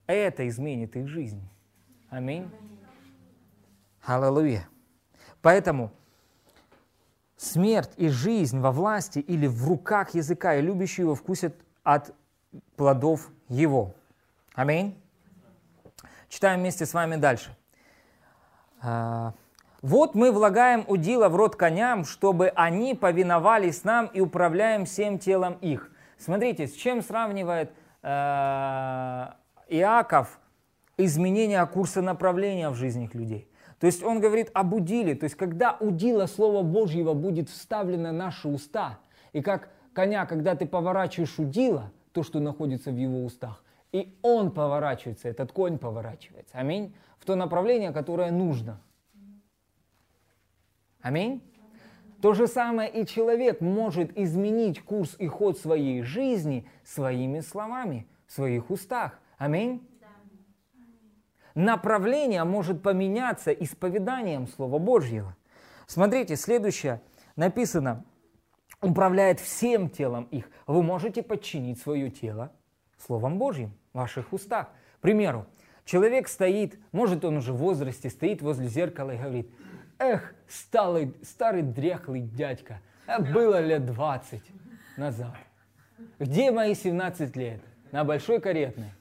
[0.05, 1.41] это изменит их жизнь.
[2.10, 2.49] Аминь.
[4.03, 4.67] Аллилуйя.
[5.41, 5.91] Поэтому
[7.38, 12.13] смерть и жизнь во власти или в руках языка, и любящие его вкусят от
[12.75, 13.93] плодов его.
[14.53, 15.01] Аминь.
[16.32, 17.50] Читаем вместе с вами дальше.
[18.82, 19.34] А,
[19.82, 25.58] вот мы влагаем удила в рот коням, чтобы они повиновались нам и управляем всем телом
[25.60, 25.91] их.
[26.17, 28.08] Смотрите, с чем сравнивает э,
[29.67, 30.39] Иаков
[30.96, 33.50] изменение курса направления в жизнях людей.
[33.82, 38.13] То есть он говорит об удиле, то есть когда удила Слова Божьего будет вставлено в
[38.13, 39.00] наши уста,
[39.34, 44.51] и как коня, когда ты поворачиваешь удила, то, что находится в его устах, и он
[44.51, 48.82] поворачивается, этот конь поворачивается, аминь, в то направление, которое нужно–
[51.01, 51.41] Аминь.
[52.21, 58.34] То же самое и человек может изменить курс и ход своей жизни своими словами, в
[58.34, 59.19] своих устах.
[59.38, 59.88] Аминь.
[61.56, 65.36] Направление может поменяться исповеданием Слова Божьего.
[65.88, 67.01] Смотрите, следующее
[67.36, 68.06] написано,
[68.82, 70.49] управляет всем телом их.
[70.67, 72.54] Вы можете подчинить свое тело
[72.97, 74.69] Словом Божьим ваших устах.
[74.97, 75.45] К примеру,
[75.86, 79.49] человек стоит, может он уже в возрасте, стоит возле зеркала и говорит,
[79.99, 84.41] Эх, старый, старый дряхлый дядька, а было лет 20
[84.97, 85.36] назад.
[86.17, 87.62] Где мои 17 лет?
[87.91, 88.91] На большой каретной.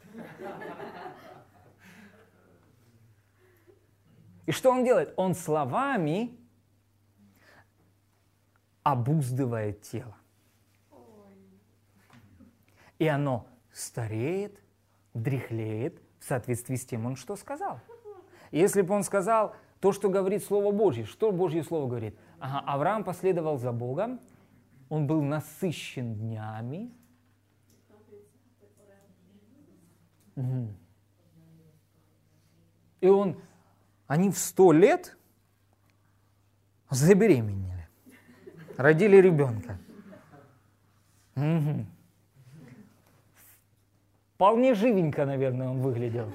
[4.44, 5.14] И что он делает?
[5.16, 6.37] Он словами
[8.83, 10.16] обуздывает тело.
[12.98, 14.60] И оно стареет,
[15.14, 17.81] дряхлеет в соответствии с тем, он что сказал.
[18.51, 21.05] Если бы он сказал, то, что говорит Слово Божье.
[21.05, 22.18] Что Божье Слово говорит?
[22.38, 24.20] Ага, Авраам последовал за Богом,
[24.88, 26.92] он был насыщен днями.
[33.01, 33.40] И он,
[34.07, 35.16] они в сто лет
[36.90, 37.88] забеременели,
[38.77, 39.79] родили ребенка.
[41.37, 41.87] Угу.
[44.40, 46.33] Вполне живенько, наверное, он выглядел.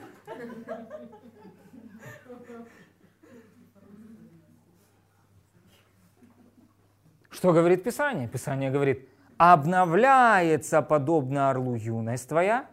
[7.32, 8.28] Что говорит Писание?
[8.28, 12.68] Писание говорит, обновляется подобно орлу юность твоя.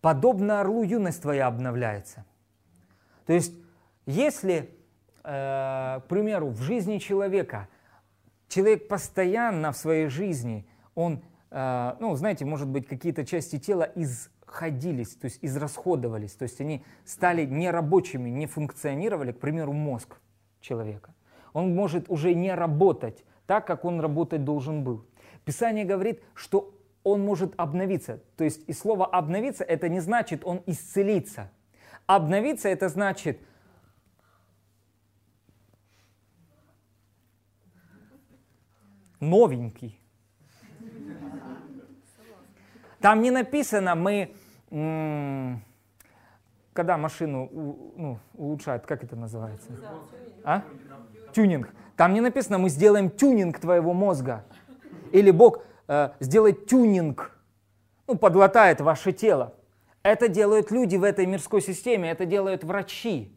[0.00, 2.24] Подобно орлу юность твоя обновляется.
[3.26, 3.54] То есть,
[4.06, 4.76] если,
[5.22, 7.68] э, к примеру, в жизни человека,
[8.48, 10.66] человек постоянно в своей жизни,
[10.96, 11.22] он,
[11.54, 17.46] ну, знаете, может быть, какие-то части тела изходились, то есть израсходовались, то есть они стали
[17.46, 20.16] нерабочими, не функционировали, к примеру, мозг
[20.60, 21.14] человека.
[21.52, 25.06] Он может уже не работать так, как он работать должен был.
[25.44, 28.20] Писание говорит, что он может обновиться.
[28.36, 31.52] То есть и слово обновиться это не значит он исцелится.
[32.06, 33.38] Обновиться это значит
[39.20, 40.00] новенький.
[43.04, 44.34] Там не написано, мы,
[46.72, 49.68] когда машину ну, улучшают, как это называется?
[50.42, 50.62] А?
[51.34, 51.68] Тюнинг.
[51.96, 54.46] Там не написано, мы сделаем тюнинг твоего мозга.
[55.12, 57.38] Или Бог э, сделает тюнинг,
[58.06, 59.52] ну, подлатает ваше тело.
[60.02, 63.36] Это делают люди в этой мирской системе, это делают врачи.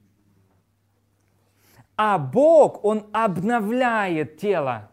[1.97, 4.89] А Бог, Он обновляет тело.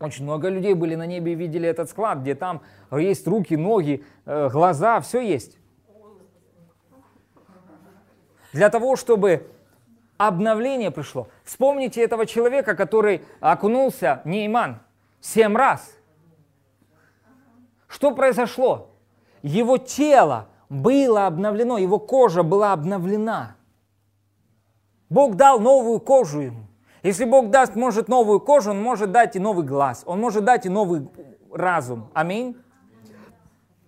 [0.00, 4.04] Очень много людей были на небе и видели этот склад, где там есть руки, ноги,
[4.26, 5.58] э, глаза, все есть.
[8.52, 9.50] Для того, чтобы
[10.16, 11.28] обновление пришло.
[11.44, 14.80] Вспомните этого человека, который окунулся, Нейман,
[15.20, 15.94] семь раз.
[17.88, 18.90] Что произошло?
[19.42, 23.56] Его тело было обновлено, его кожа была обновлена.
[25.08, 26.67] Бог дал новую кожу ему.
[27.02, 30.66] Если Бог даст, может, новую кожу, Он может дать и новый глаз, Он может дать
[30.66, 31.08] и новый
[31.52, 32.10] разум.
[32.14, 32.56] Аминь.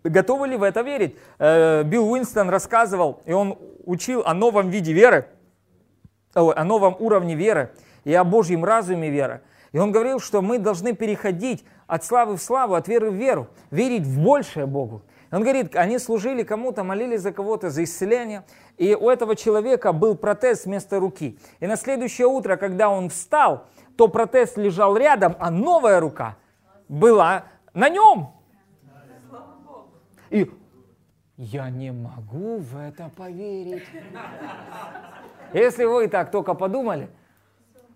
[0.03, 1.17] Готовы ли в это верить?
[1.39, 5.27] Э, Билл Уинстон рассказывал, и он учил о новом виде веры,
[6.33, 7.73] о новом уровне веры
[8.05, 9.43] и о Божьем разуме веры.
[9.73, 13.49] И он говорил, что мы должны переходить от славы в славу, от веры в веру,
[13.71, 15.03] верить в большее Богу.
[15.31, 18.45] Он говорит, они служили кому-то, молились за кого-то, за исцеление,
[18.77, 21.39] и у этого человека был протез вместо руки.
[21.61, 23.67] И на следующее утро, когда он встал,
[23.97, 26.37] то протез лежал рядом, а новая рука
[26.89, 28.33] была на нем.
[30.31, 30.51] И
[31.37, 33.85] я не могу в это поверить.
[35.53, 37.09] Если вы так только подумали,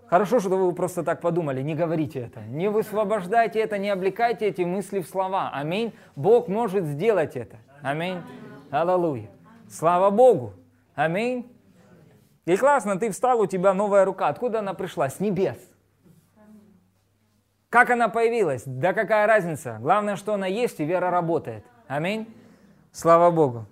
[0.08, 2.40] Хорошо, что вы просто так подумали, не говорите это.
[2.42, 5.50] Не высвобождайте это, не облекайте эти мысли в слова.
[5.52, 5.94] Аминь.
[6.14, 7.56] Бог может сделать это.
[7.82, 8.20] Аминь.
[8.70, 9.30] Аллилуйя.
[9.68, 10.52] Слава Богу.
[10.94, 11.50] Аминь.
[12.44, 14.28] И классно, ты встал, у тебя новая рука.
[14.28, 15.08] Откуда она пришла?
[15.08, 15.58] С небес.
[17.70, 18.62] Как она появилась?
[18.66, 19.78] Да какая разница?
[19.80, 21.64] Главное, что она есть и вера работает.
[21.88, 22.32] Аминь.
[22.92, 23.66] Слава Богу.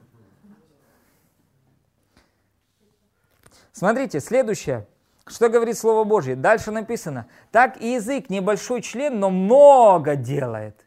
[3.72, 4.86] Смотрите, следующее.
[5.26, 6.34] Что говорит Слово Божье?
[6.34, 10.86] Дальше написано, так и язык небольшой член, но много делает.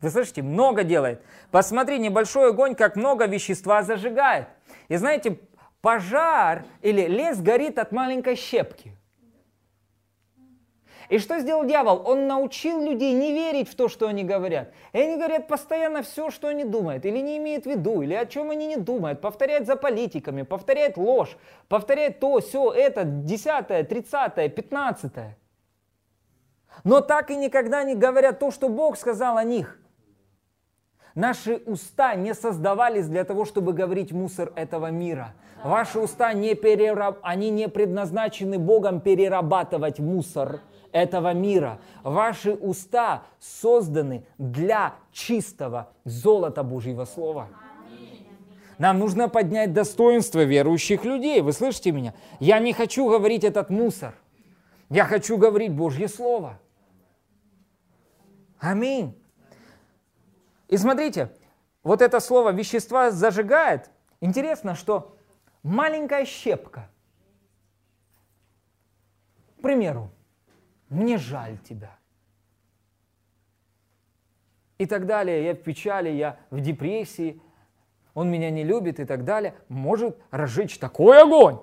[0.00, 1.22] Вы слышите, много делает.
[1.50, 4.48] Посмотри, небольшой огонь, как много вещества зажигает.
[4.88, 5.38] И знаете,
[5.80, 8.96] пожар или лес горит от маленькой щепки.
[11.12, 12.04] И что сделал дьявол?
[12.06, 14.72] Он научил людей не верить в то, что они говорят.
[14.94, 18.24] И они говорят постоянно все, что они думают, или не имеют в виду, или о
[18.24, 19.20] чем они не думают.
[19.20, 21.36] Повторяют за политиками, повторяют ложь,
[21.68, 25.36] повторяют то, все, это, десятое, тридцатое, пятнадцатое.
[26.82, 29.78] Но так и никогда не говорят то, что Бог сказал о них.
[31.14, 35.34] Наши уста не создавались для того, чтобы говорить мусор этого мира.
[35.62, 37.18] Ваши уста не перераб...
[37.22, 41.80] они не предназначены Богом перерабатывать мусор этого мира.
[42.02, 47.48] Ваши уста созданы для чистого золота Божьего Слова.
[48.78, 51.40] Нам нужно поднять достоинство верующих людей.
[51.40, 52.14] Вы слышите меня?
[52.40, 54.14] Я не хочу говорить этот мусор.
[54.88, 56.58] Я хочу говорить Божье Слово.
[58.58, 59.18] Аминь.
[60.68, 61.30] И смотрите,
[61.82, 63.90] вот это слово вещества зажигает.
[64.20, 65.16] Интересно, что
[65.62, 66.88] маленькая щепка,
[69.58, 70.10] к примеру,
[70.92, 71.96] мне жаль тебя.
[74.78, 77.40] И так далее, я в печали, я в депрессии,
[78.14, 81.58] он меня не любит и так далее, может разжечь такой огонь.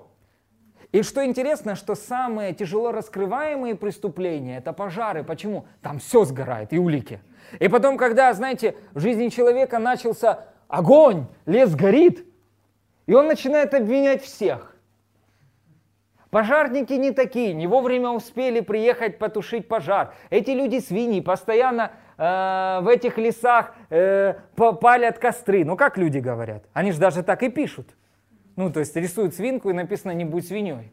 [0.92, 5.22] И что интересно, что самые тяжело раскрываемые преступления– это пожары.
[5.22, 5.66] Почему?
[5.82, 7.20] Там все сгорает, и улики.
[7.60, 12.26] И потом, когда, знаете, в жизни человека начался огонь, лес горит,
[13.06, 14.76] И он начинает обвинять всех.
[16.30, 20.14] Пожарники не такие, не вовремя успели приехать потушить пожар.
[20.30, 25.64] Эти люди свиньи, постоянно э, в этих лесах э, палят костры.
[25.64, 26.64] Ну как люди говорят?
[26.72, 27.88] Они же даже так и пишут.
[28.54, 30.92] Ну то есть рисуют свинку и написано «не будь свиньей».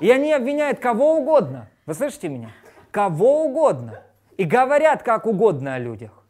[0.00, 1.68] И они обвиняют кого угодно.
[1.86, 2.50] Вы слышите меня?
[2.90, 4.02] Кого угодно.
[4.36, 6.22] И говорят как угодно о людях.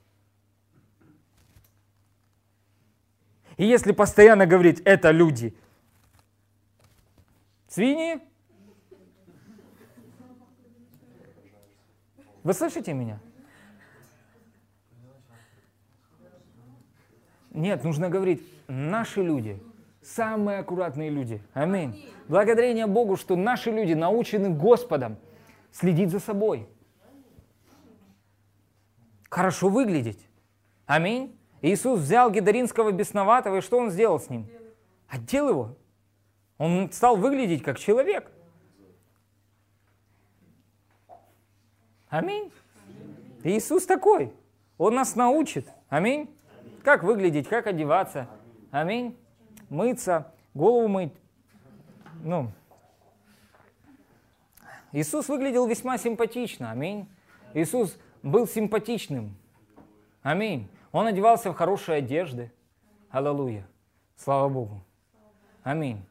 [3.56, 5.56] И если постоянно говорить «это люди»,
[7.68, 8.20] свиньи,
[12.42, 13.20] вы слышите меня?
[17.50, 19.62] Нет, нужно говорить «наши люди»,
[20.02, 21.42] самые аккуратные люди.
[21.52, 22.04] Аминь.
[22.28, 25.16] Благодарение Богу, что наши люди научены Господом
[25.70, 26.68] следить за собой.
[29.28, 30.26] Хорошо выглядеть.
[30.86, 31.38] Аминь.
[31.60, 34.46] Иисус взял гидаринского бесноватого, и что он сделал с ним?
[35.08, 35.76] Отдел его.
[36.58, 38.30] Он стал выглядеть как человек.
[42.08, 42.52] Аминь.
[43.44, 44.32] Иисус такой.
[44.76, 45.68] Он нас научит.
[45.88, 46.34] Аминь.
[46.82, 48.28] Как выглядеть, как одеваться.
[48.70, 49.16] Аминь.
[49.68, 51.12] Мыться, голову мыть.
[52.22, 52.50] Ну,
[54.92, 56.70] Иисус выглядел весьма симпатично.
[56.70, 57.08] Аминь.
[57.54, 59.36] Иисус был симпатичным.
[60.22, 60.68] Аминь.
[60.92, 62.50] Он одевался в хорошие одежды.
[63.10, 63.66] Аллилуйя.
[64.16, 64.82] Слава Богу.
[65.62, 66.02] Аминь.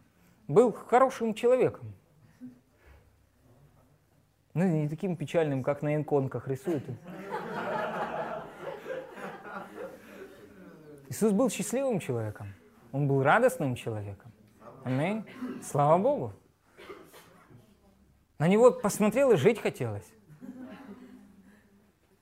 [0.47, 1.93] Был хорошим человеком.
[4.53, 6.83] Ну, не таким печальным, как на иконках рисуют.
[11.09, 12.53] Иисус был счастливым человеком.
[12.91, 14.31] Он был радостным человеком.
[14.83, 15.25] Аминь.
[15.61, 16.33] Слава Богу.
[18.39, 20.07] На него посмотрел и жить хотелось.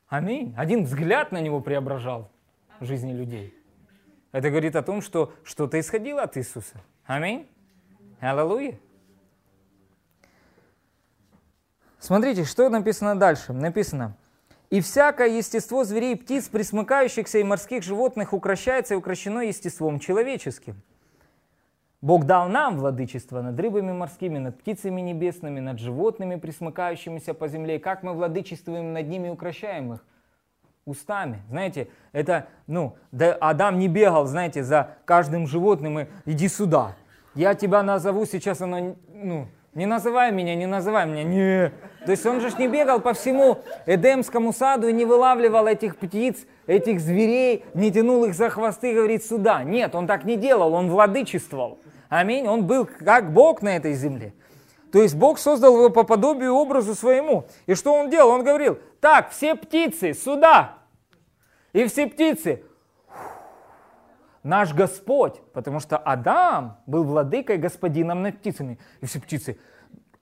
[0.07, 0.53] Аминь.
[0.57, 2.31] Один взгляд на него преображал
[2.79, 3.53] жизни людей.
[4.31, 6.81] Это говорит о том, что что-то исходило от Иисуса.
[7.05, 7.47] Аминь.
[8.25, 8.79] Аллилуйя.
[11.99, 13.53] Смотрите, что написано дальше.
[13.53, 14.17] Написано,
[14.71, 20.81] «И всякое естество зверей и птиц, присмыкающихся и морских животных, укращается и укращено естеством человеческим».
[22.01, 27.75] Бог дал нам владычество над рыбами морскими, над птицами небесными, над животными, присмыкающимися по земле.
[27.75, 30.05] И как мы владычествуем над ними и укращаем их?
[30.85, 31.41] устами.
[31.49, 36.95] Знаете, это, ну, да Адам не бегал, знаете, за каждым животным и иди сюда.
[37.35, 41.71] Я тебя назову, сейчас оно, ну, не называй меня, не называй меня, не.
[42.05, 46.45] То есть он же не бегал по всему Эдемскому саду и не вылавливал этих птиц,
[46.65, 49.63] этих зверей, не тянул их за хвосты говорит сюда.
[49.63, 51.79] Нет, он так не делал, он владычествовал.
[52.07, 52.47] Аминь.
[52.47, 54.33] Он был как Бог на этой земле.
[54.91, 57.45] То есть Бог создал его по подобию образу своему.
[57.65, 58.29] И что он делал?
[58.29, 60.77] Он говорил, так, все птицы сюда.
[61.73, 62.63] И все птицы,
[64.45, 68.79] наш Господь, потому что Адам был владыкой, господином над птицами.
[69.01, 69.59] И все птицы,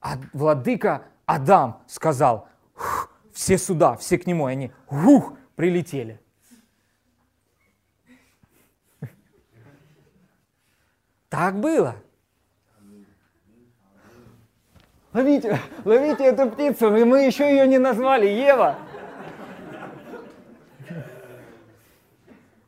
[0.02, 2.48] а владыка Адам сказал,
[3.34, 6.20] все сюда, все к нему, и они ух, прилетели.
[11.30, 11.96] Так было.
[15.14, 18.78] Ловите, ловите эту птицу, мы еще ее не назвали, Ева.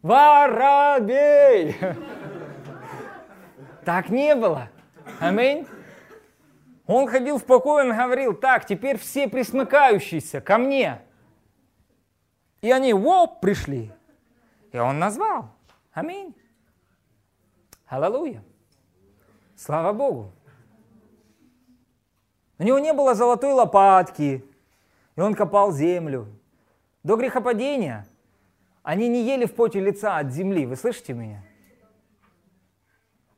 [0.05, 1.75] Воробей!
[3.83, 4.69] Так не было.
[5.19, 5.65] Аминь.
[6.85, 11.01] Он ходил в покой, он говорил, так, теперь все присмыкающиеся ко мне.
[12.61, 13.91] И они, воп, пришли.
[14.71, 15.49] И он назвал.
[15.91, 16.35] Аминь.
[17.87, 18.43] Аллилуйя.
[19.55, 20.31] Слава Богу.
[22.59, 24.45] У него не было золотой лопатки,
[25.15, 26.27] и он копал землю.
[27.01, 28.05] До грехопадения
[28.85, 30.67] они не ели в поте лица от земли.
[30.67, 31.43] Вы слышите меня?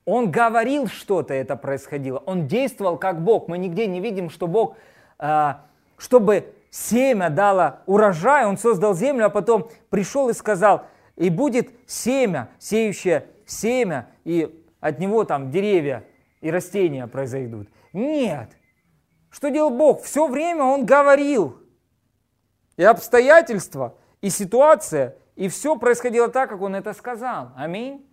[0.04, 2.18] Он говорил что-то, это происходило.
[2.26, 3.48] Он действовал как Бог.
[3.48, 4.76] Мы нигде не видим, что Бог,
[5.18, 5.66] а,
[5.98, 10.86] чтобы семя дало урожай, Он создал землю, а потом пришел и сказал,
[11.16, 16.04] и будет семя, сеющее семя, и от него там деревья
[16.42, 17.70] и растения произойдут.
[17.94, 18.50] Нет.
[19.30, 20.04] Что делал Бог?
[20.04, 21.58] Все время Он говорил.
[22.76, 27.52] И обстоятельства, и ситуация, и все происходило так, как Он это сказал.
[27.56, 28.04] Аминь.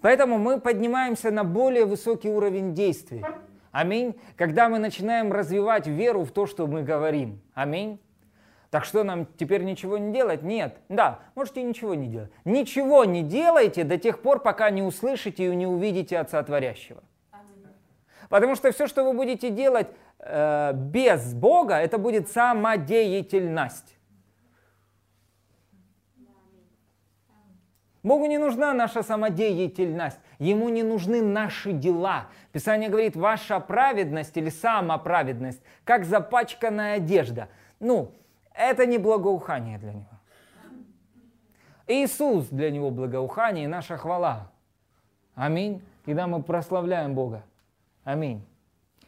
[0.00, 3.24] Поэтому мы поднимаемся на более высокий уровень действий.
[3.70, 4.16] Аминь.
[4.36, 7.40] Когда мы начинаем развивать веру в то, что мы говорим.
[7.54, 8.00] Аминь.
[8.70, 10.42] Так что нам теперь ничего не делать?
[10.42, 10.78] Нет.
[10.88, 12.32] Да, можете ничего не делать.
[12.46, 17.02] Ничего не делайте до тех пор, пока не услышите и не увидите Отца Творящего.
[18.30, 23.98] Потому что все, что вы будете делать э, без Бога, это будет самодеятельность.
[28.02, 32.26] Богу не нужна наша самодеятельность, Ему не нужны наши дела.
[32.50, 37.48] Писание говорит, ваша праведность или самоправедность, как запачканная одежда.
[37.78, 38.10] Ну,
[38.54, 40.06] это не благоухание для Него.
[41.86, 44.50] Иисус для Него благоухание и наша хвала.
[45.34, 45.82] Аминь.
[46.04, 47.44] Когда мы прославляем Бога.
[48.02, 48.44] Аминь.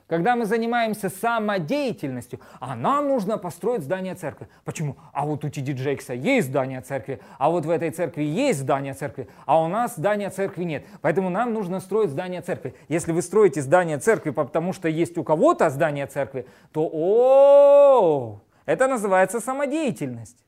[0.06, 4.48] Когда мы занимаемся самодеятельностью, а нам нужно построить здание церкви.
[4.64, 4.96] Почему?
[5.12, 8.92] А вот у Тиди Джейкса есть здание церкви, а вот в этой церкви есть здание
[8.92, 10.84] церкви, а у нас здания церкви нет.
[11.00, 12.74] Поэтому нам нужно строить здание церкви.
[12.88, 18.88] Если вы строите здание церкви, потому что есть у кого-то здание церкви, то о, это
[18.88, 20.44] называется самодеятельность.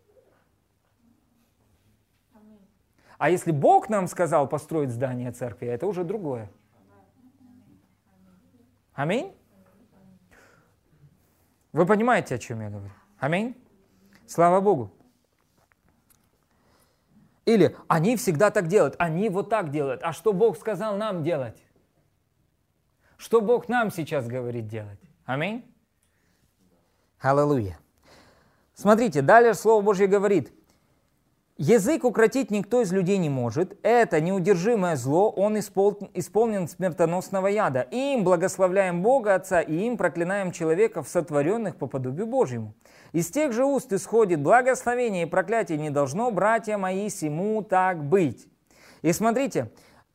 [3.16, 6.50] А если Бог нам сказал построить здание церкви, это уже другое.
[8.92, 9.32] Аминь.
[11.76, 12.90] Вы понимаете, о чем я говорю?
[13.18, 13.54] Аминь.
[14.26, 14.94] Слава Богу.
[17.44, 20.00] Или они всегда так делают, они вот так делают.
[20.02, 21.62] А что Бог сказал нам делать?
[23.18, 24.98] Что Бог нам сейчас говорит делать?
[25.26, 25.70] Аминь.
[27.20, 27.78] Аллилуйя.
[28.72, 30.55] Смотрите, далее Слово Божье говорит,
[31.58, 33.78] Язык укротить никто из людей не может.
[33.82, 37.80] Это неудержимое зло, он исполнен смертоносного яда.
[37.80, 42.74] Им благословляем Бога Отца, и им проклинаем человеков, сотворенных по подобию Божьему.
[43.12, 48.46] Из тех же уст исходит благословение и проклятие не должно, братья мои, сему так быть.
[49.00, 49.72] И смотрите,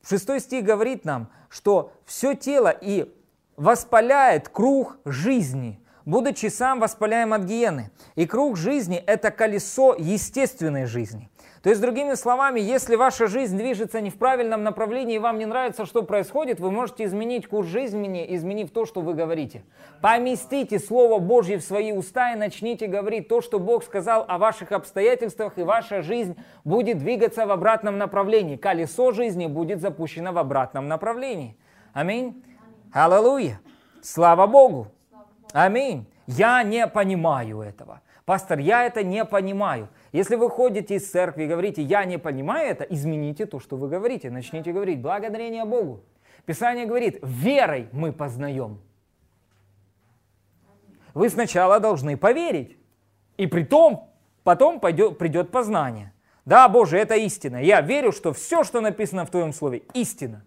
[0.08, 3.12] шестой стих говорит нам, что все тело и
[3.58, 7.91] воспаляет круг жизни– будучи сам воспаляем от гиены.
[8.16, 11.30] И круг жизни– это колесо естественной жизни.
[11.62, 15.45] То есть, другими словами, если ваша жизнь движется не в правильном направлении и вам не
[15.45, 19.64] нравится, что происходит, вы можете изменить курс жизни, изменив то, что вы говорите.
[20.02, 24.72] Поместите Слово Божье в свои уста и начните говорить то, что Бог сказал о ваших
[24.72, 28.56] обстоятельствах, и ваша жизнь будет двигаться в обратном направлении.
[28.56, 31.56] Колесо жизни будет запущено в обратном направлении.
[31.93, 32.43] Аминь.
[32.91, 33.62] Аллилуйя.
[34.02, 34.88] Слава Богу.
[35.54, 36.08] Аминь.
[36.28, 38.02] Я не понимаю этого.
[38.26, 39.89] Пастор, я это не понимаю.
[40.12, 43.89] Если вы ходите из церкви и говорите, я не понимаю это, измените то, что вы
[43.89, 44.30] говорите.
[44.30, 46.04] Начните говорить, благодарение Богу.
[46.45, 48.80] Писание говорит, верой мы познаем.
[51.14, 52.78] Вы сначала должны поверить.
[53.38, 54.10] И при том,
[54.43, 56.14] потом пойдет, придет познание.
[56.45, 57.62] Да, Боже, это истина.
[57.62, 60.43] Я верю, что все, что написано в Твоем Слове, истина.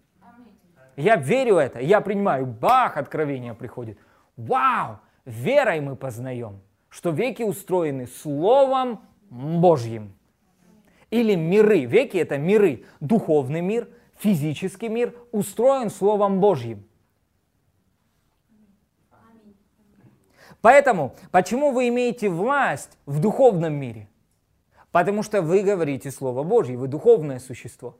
[0.95, 2.45] Я верю это, я принимаю.
[2.45, 3.99] Бах, откровение приходит.
[4.37, 4.99] Вау!
[5.25, 10.13] Верой мы познаем, что веки устроены Словом Божьим.
[11.09, 11.85] Или миры.
[11.85, 12.85] Веки это миры.
[12.99, 16.85] Духовный мир, физический мир устроен Словом Божьим.
[20.61, 24.09] Поэтому, почему вы имеете власть в духовном мире?
[24.91, 27.97] Потому что вы говорите Слово Божье, вы духовное существо,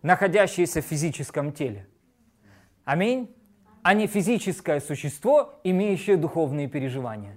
[0.00, 1.86] находящееся в физическом теле.
[2.84, 3.34] Аминь
[3.82, 7.36] а не физическое существо, имеющее духовные переживания.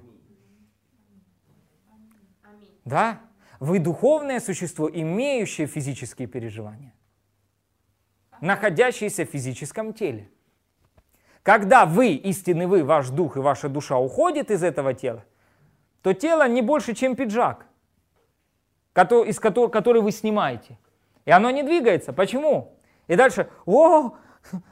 [2.86, 3.20] Да?
[3.60, 6.94] Вы духовное существо, имеющее физические переживания,
[8.42, 10.30] находящееся в физическом теле.
[11.44, 15.26] Когда вы, истинный вы, ваш дух и ваша душа уходит из этого тела,
[16.02, 17.68] то тело не больше, чем пиджак,
[18.96, 20.78] из которого, который вы снимаете.
[21.26, 22.14] И оно не двигается.
[22.14, 22.78] Почему?
[23.08, 24.16] И дальше, о,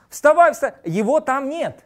[0.09, 0.79] Вставай, вставай.
[0.85, 1.85] Его там нет.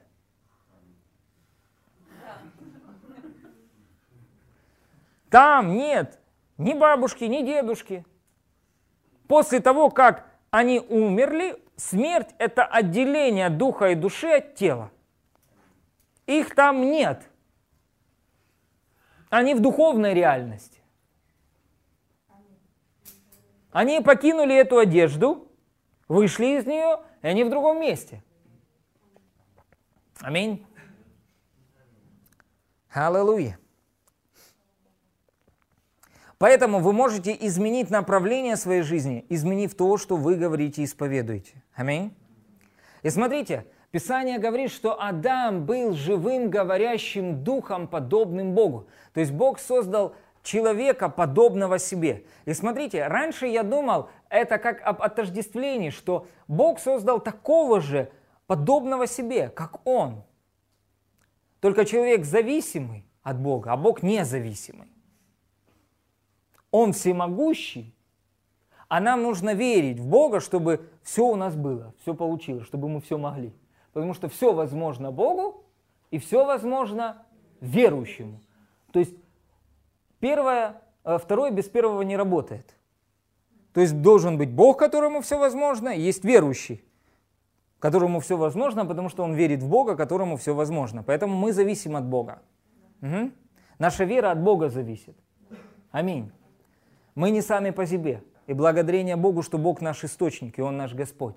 [5.29, 6.19] Там нет
[6.57, 8.05] ни бабушки, ни дедушки.
[9.27, 14.91] После того, как они умерли, смерть– это отделение духа и души от тела.
[16.27, 17.29] Их там нет.
[19.29, 20.79] Они в духовной реальности.
[23.71, 25.51] Они покинули эту одежду,
[26.07, 28.21] вышли из нее– и они в другом месте.
[30.21, 30.65] Аминь.
[32.91, 33.57] Аллилуйя.
[36.37, 41.63] Поэтому вы можете изменить направление своей жизни, изменив то, что вы говорите и исповедуете.
[41.73, 42.13] Аминь.
[43.01, 48.87] И смотрите, Писание говорит, что Адам был живым, говорящим духом, подобным Богу.
[49.13, 52.25] То есть Бог создал человека, подобного себе.
[52.45, 58.11] И смотрите, раньше я думал, это как об отождествлении, что Бог создал такого же,
[58.45, 60.23] подобного себе, как Он.
[61.61, 64.89] Только человек зависимый от Бога, а Бог независимый.
[66.71, 67.95] Он всемогущий,
[68.89, 72.99] а нам нужно верить в Бога, чтобы все у нас было, все получилось, чтобы мы
[72.99, 73.53] все могли.
[73.93, 75.63] Потому что все возможно Богу
[76.11, 77.25] и все возможно
[77.61, 78.41] верующему.
[78.91, 79.15] То есть
[80.23, 82.77] Первое, э, второе без первого не работает.
[83.73, 86.81] То есть должен быть Бог, которому все возможно, и есть верующий,
[87.79, 91.03] которому все возможно, потому что он верит в Бога, которому все возможно.
[91.03, 92.41] Поэтому мы зависим от Бога.
[93.01, 93.31] Угу.
[93.79, 95.17] Наша вера от Бога зависит.
[95.91, 96.31] Аминь.
[97.15, 98.23] Мы не сами по себе.
[98.47, 101.35] И благодарение Богу, что Бог наш источник, и Он наш Господь.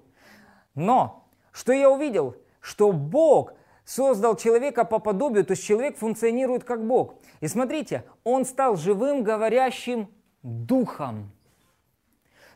[0.76, 2.36] Но, что я увидел?
[2.60, 7.14] Что Бог создал человека по подобию, то есть человек функционирует как Бог.
[7.40, 10.08] И смотрите, он стал живым, говорящим
[10.42, 11.30] духом.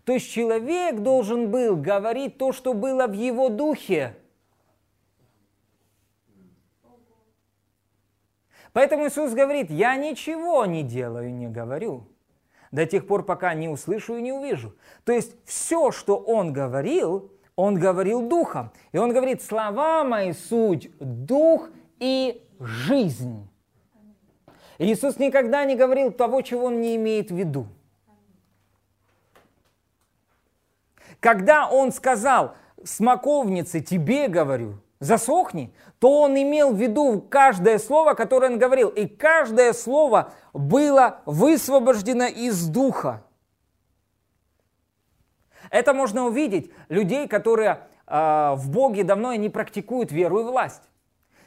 [0.04, 4.16] То есть человек должен был говорить то, что было в его духе.
[8.72, 12.06] Поэтому Иисус говорит, я ничего не делаю, не говорю,
[12.70, 14.76] до тех пор, пока не услышу и не увижу.
[15.04, 18.70] То есть все, что Он говорил, Он говорил Духом.
[18.92, 21.68] И Он говорит, слова мои суть Дух
[21.98, 23.49] и жизнь.
[24.80, 27.66] Иисус никогда не говорил того, чего Он не имеет в виду.
[31.20, 38.52] Когда Он сказал, смоковнице, тебе говорю, засохни, то он имел в виду каждое слово, которое
[38.52, 38.88] он говорил.
[38.88, 43.22] И каждое слово было высвобождено из духа.
[45.70, 50.82] Это можно увидеть людей, которые э, в Боге давно не практикуют веру и власть.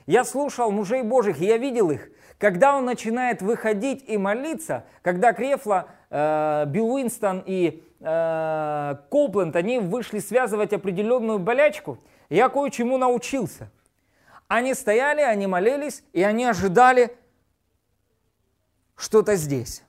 [0.05, 2.09] Я слушал мужей Божьих, и я видел их.
[2.43, 9.79] Когда он начинает выходить и молиться, когда Крефла, э, Билл Уинстон и э, Копленд, они
[9.79, 13.71] вышли связывать определенную болячку, я кое-чему научился–
[14.49, 17.17] они стояли, они молились, и они ожидали
[18.95, 19.83] что-то здесь.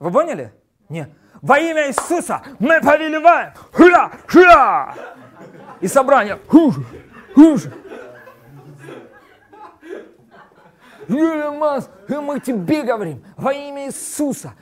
[0.00, 0.52] Вы поняли?
[0.88, 1.10] Нет.
[1.42, 3.52] Во имя Иисуса мы повелеваем.
[3.72, 4.94] Хля, хля.
[5.80, 6.40] И собрание.
[6.48, 6.84] Хуже,
[7.34, 7.72] хуже.
[11.10, 14.54] Мы тебе говорим, во имя Иисуса.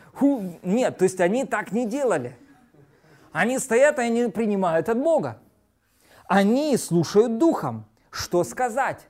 [0.63, 2.37] Нет, то есть они так не делали.
[3.33, 5.39] Они стоят и они принимают от Бога.
[6.27, 7.85] Они слушают духом.
[8.11, 9.07] Что сказать?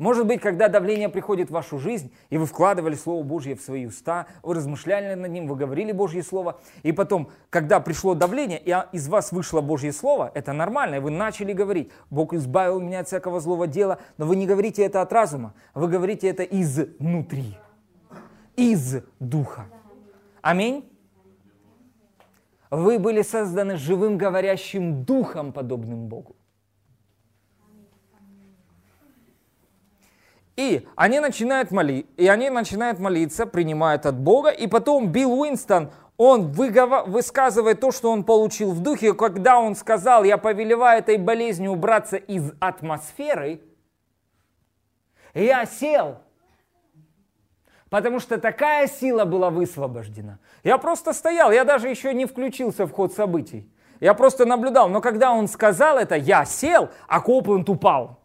[0.00, 3.84] Может быть, когда давление приходит в вашу жизнь, и вы вкладывали Слово Божье в свои
[3.84, 8.74] уста, вы размышляли над ним, вы говорили Божье Слово, и потом, когда пришло давление, и
[8.92, 13.08] из вас вышло Божье Слово, это нормально, и вы начали говорить, Бог избавил меня от
[13.08, 17.58] всякого злого дела, но вы не говорите это от разума, вы говорите это изнутри,
[18.56, 19.66] из Духа.
[20.40, 20.90] Аминь.
[22.70, 26.36] Вы были созданы живым говорящим духом, подобным Богу.
[30.56, 35.90] И они начинают молить, и они начинают молиться, принимают от Бога, и потом Билл Уинстон,
[36.16, 37.08] он выгов...
[37.08, 42.16] высказывает то, что он получил в духе, когда он сказал, я повелеваю этой болезни убраться
[42.16, 43.62] из атмосферы,
[45.32, 46.18] я сел,
[47.88, 50.40] потому что такая сила была высвобождена.
[50.62, 53.72] Я просто стоял, я даже еще не включился в ход событий.
[54.00, 58.18] Я просто наблюдал, но когда он сказал это, я сел, а Копленд упал.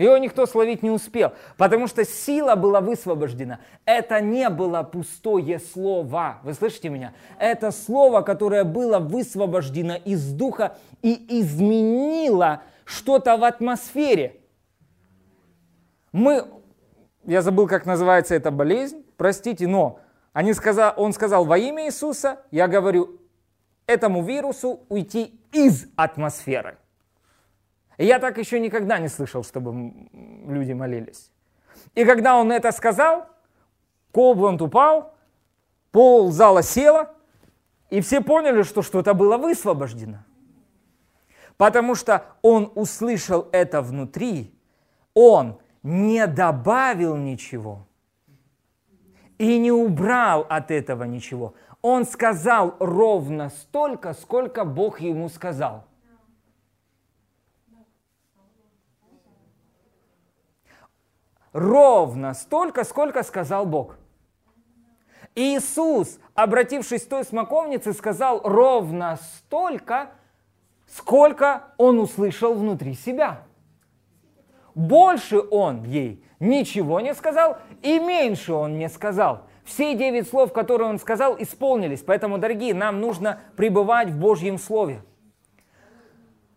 [0.00, 3.60] Его никто словить не успел, потому что сила была высвобождена.
[3.84, 6.38] Это не было пустое слово.
[6.42, 7.12] Вы слышите меня?
[7.38, 14.40] Это слово, которое было высвобождено из духа и изменило что-то в атмосфере.
[16.12, 16.46] Мы,
[17.26, 20.00] я забыл, как называется эта болезнь, простите, но
[20.32, 23.20] они сказал, он сказал во имя Иисуса, я говорю
[23.86, 26.78] этому вирусу уйти из атмосферы.
[28.00, 29.92] И я так еще никогда не слышал, чтобы
[30.46, 31.30] люди молились.
[31.94, 33.26] И когда он это сказал,
[34.10, 35.14] Кобланд упал,
[35.92, 37.14] пол зала села,
[37.90, 40.24] и все поняли, что что-то было высвобождено.
[41.58, 44.54] Потому что он услышал это внутри,
[45.12, 47.86] он не добавил ничего
[49.36, 51.52] и не убрал от этого ничего.
[51.82, 55.84] Он сказал ровно столько, сколько Бог ему сказал.
[61.52, 63.96] Ровно столько, сколько сказал Бог.
[65.34, 70.10] Иисус, обратившись к той смоковнице, сказал ровно столько,
[70.86, 73.42] сколько он услышал внутри себя.
[74.74, 79.42] Больше он ей ничего не сказал, и меньше он не сказал.
[79.64, 82.02] Все девять слов, которые он сказал, исполнились.
[82.02, 85.02] Поэтому, дорогие, нам нужно пребывать в Божьем Слове.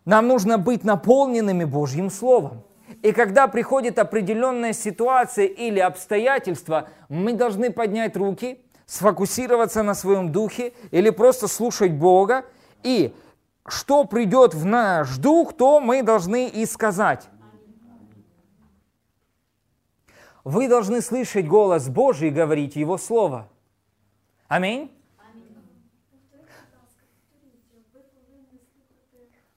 [0.04, 2.62] Нам нужно быть наполненными Божьим Словом.
[3.04, 10.72] И когда приходит определенная ситуация или обстоятельства, мы должны поднять руки, сфокусироваться на своем духе
[10.90, 12.46] или просто слушать Бога.
[12.82, 13.14] И
[13.68, 17.28] что придет в наш дух, то мы должны и сказать.
[20.42, 23.50] Вы должны слышать голос Божий и говорить Его Слово.
[24.48, 24.90] Аминь.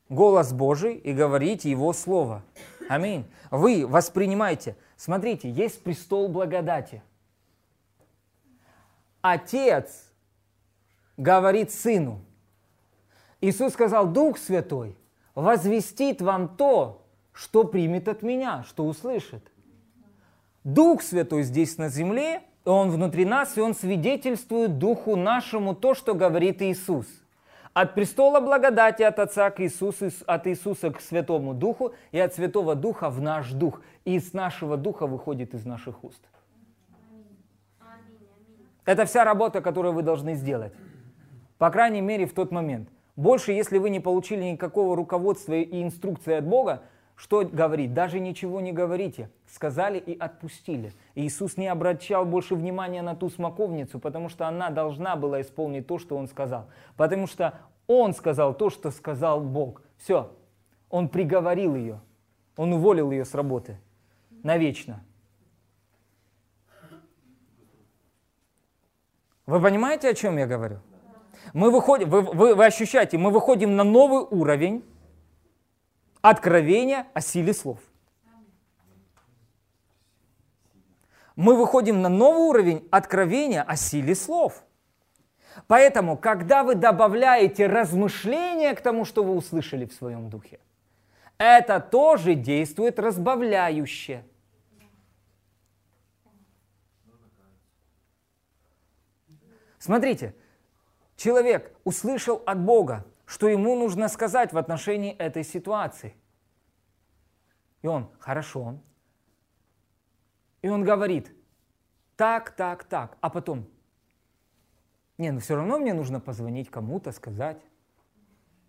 [0.10, 2.44] Голос Божий и говорить Его Слово.
[2.88, 3.26] Аминь.
[3.52, 4.76] Вы воспринимаете.
[4.96, 7.02] Смотрите, есть престол благодати.
[9.22, 10.06] Отец
[11.18, 12.22] говорит Сыну.
[13.42, 14.98] Иисус сказал, Дух Святой
[15.36, 19.52] возвестит вам то, что примет от Меня, что услышит.
[20.64, 26.16] Дух Святой здесь на земле, Он внутри нас, и Он свидетельствует Духу нашему то, что
[26.16, 27.06] говорит Иисус.
[27.80, 32.74] От престола благодати от Отца к Иисусу, от Иисуса к Святому Духу и от Святого
[32.74, 33.82] Духа в наш Дух.
[34.04, 36.28] И из нашего Духа выходит из наших уст.
[38.84, 40.74] Это вся работа, которую вы должны сделать.
[41.60, 42.90] По крайней мере, в тот момент.
[43.16, 46.82] Больше, если вы не получили никакого руководства и инструкции от Бога,
[47.18, 47.96] что говорит?
[47.96, 49.32] Даже ничего не говорите.
[49.48, 50.94] Сказали и отпустили.
[51.16, 55.88] И Иисус не обращал больше внимания на ту смоковницу, потому что она должна была исполнить
[55.88, 56.68] то, что Он сказал.
[56.96, 59.82] Потому что Он сказал то, что сказал Бог.
[59.98, 60.32] Все.
[60.92, 62.00] Он приговорил ее.
[62.56, 63.80] Он уволил ее с работы.
[64.44, 65.04] Навечно.
[69.48, 70.78] Вы понимаете, о чем я говорю?
[71.54, 74.84] Мы выходим, вы, вы, вы ощущаете, мы выходим на новый уровень
[76.30, 77.80] откровения о силе слов.
[81.36, 84.64] Мы выходим на новый уровень откровения о силе слов.
[85.68, 90.60] Поэтому, когда вы добавляете размышления к тому, что вы услышали в своем духе,
[91.38, 94.24] это тоже действует разбавляюще.
[99.78, 100.36] Смотрите,
[101.16, 106.16] человек услышал от Бога, что ему нужно сказать в отношении этой ситуации.
[107.82, 108.80] И он, хорошо.
[110.62, 111.36] И он говорит,
[112.16, 113.18] так, так, так.
[113.20, 113.68] А потом,
[115.18, 117.62] не, ну все равно мне нужно позвонить кому-то, сказать.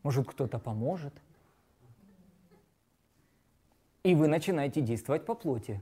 [0.02, 1.14] Может, кто-то поможет.
[4.02, 5.80] И вы начинаете действовать по плоти.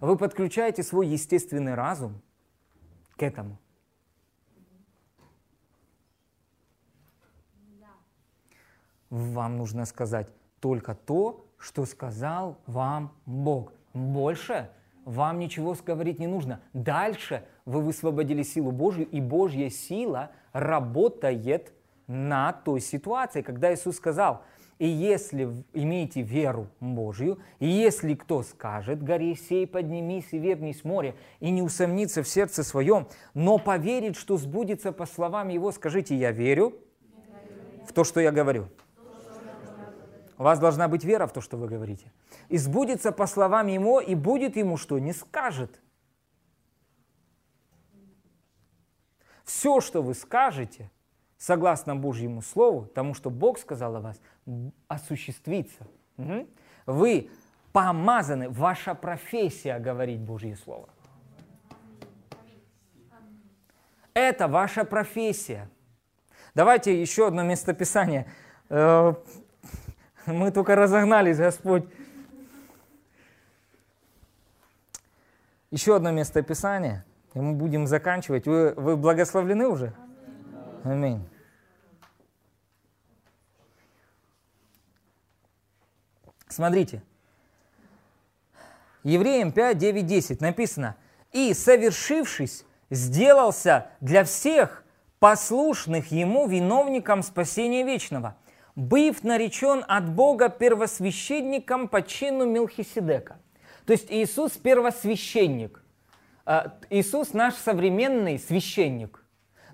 [0.00, 2.20] Вы подключаете свой естественный разум
[3.16, 3.58] к этому.
[9.10, 10.28] Вам нужно сказать
[10.60, 13.72] только то, что сказал вам Бог.
[13.94, 14.68] Больше
[15.04, 16.60] вам ничего говорить не нужно.
[16.72, 21.72] Дальше вы высвободили силу Божью, и Божья сила работает
[22.06, 24.42] на той ситуации, когда Иисус сказал,
[24.78, 31.16] и если имеете веру Божью, и если кто скажет, горе сей, поднимись и вернись море,
[31.40, 36.30] и не усомнится в сердце своем, но поверит, что сбудется по словам его, скажите, я
[36.30, 36.76] верю
[37.88, 38.68] в то, что я говорю.
[40.38, 42.12] У вас должна быть вера в то, что вы говорите.
[42.48, 44.98] И сбудется по словам Ему, и будет Ему что?
[45.00, 45.80] Не скажет.
[49.44, 50.90] Все, что вы скажете,
[51.38, 54.20] согласно Божьему Слову, тому, что Бог сказал о вас,
[54.86, 55.86] осуществится.
[56.86, 57.30] Вы
[57.72, 60.88] помазаны, ваша профессия говорить Божье Слово.
[64.14, 65.68] Это ваша профессия.
[66.54, 68.30] Давайте еще одно местописание
[68.68, 69.14] э,
[70.32, 71.84] мы только разогнались, Господь.
[75.70, 77.04] Еще одно место Писания,
[77.34, 78.46] и мы будем заканчивать.
[78.46, 79.92] Вы, вы благословлены уже?
[80.84, 81.26] Аминь.
[86.48, 87.02] Смотрите.
[89.02, 90.96] Евреям 5, 9, 10 написано.
[91.32, 94.82] «И, совершившись, сделался для всех
[95.18, 98.36] послушных Ему виновником спасения вечного»
[98.78, 103.40] быв наречен от Бога первосвященником по чину Милхиседека.
[103.84, 105.82] То есть Иисус первосвященник.
[106.46, 109.24] А, Иисус наш современный священник.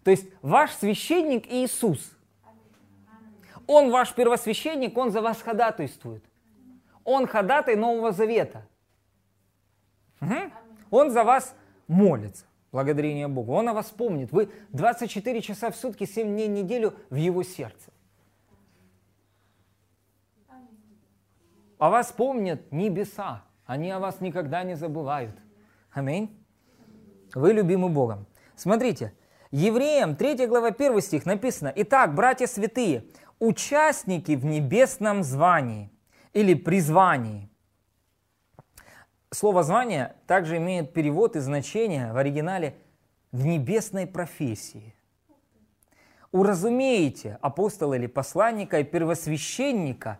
[0.04, 2.12] То есть ваш священник Иисус.
[3.66, 6.24] Он ваш первосвященник, он за вас ходатайствует.
[7.04, 8.66] Он ходатай Нового Завета.
[10.22, 10.34] Угу.
[10.90, 11.54] Он за вас
[11.88, 12.46] молится.
[12.72, 13.52] Благодарение Богу.
[13.52, 14.32] Он о вас помнит.
[14.32, 17.93] Вы 24 часа в сутки, 7 дней в неделю в Его сердце.
[21.78, 25.36] О вас помнят небеса, они о вас никогда не забывают.
[25.92, 26.36] Аминь.
[27.34, 28.26] Вы любимы Богом.
[28.56, 29.12] Смотрите,
[29.56, 33.04] Евреям 3 глава 1 стих написано, «Итак, братья святые,
[33.38, 35.92] участники в небесном звании
[36.32, 37.48] или призвании».
[39.30, 42.74] Слово «звание» также имеет перевод и значение в оригинале
[43.30, 44.96] «в небесной профессии».
[46.32, 50.18] Уразумеете апостола или посланника и первосвященника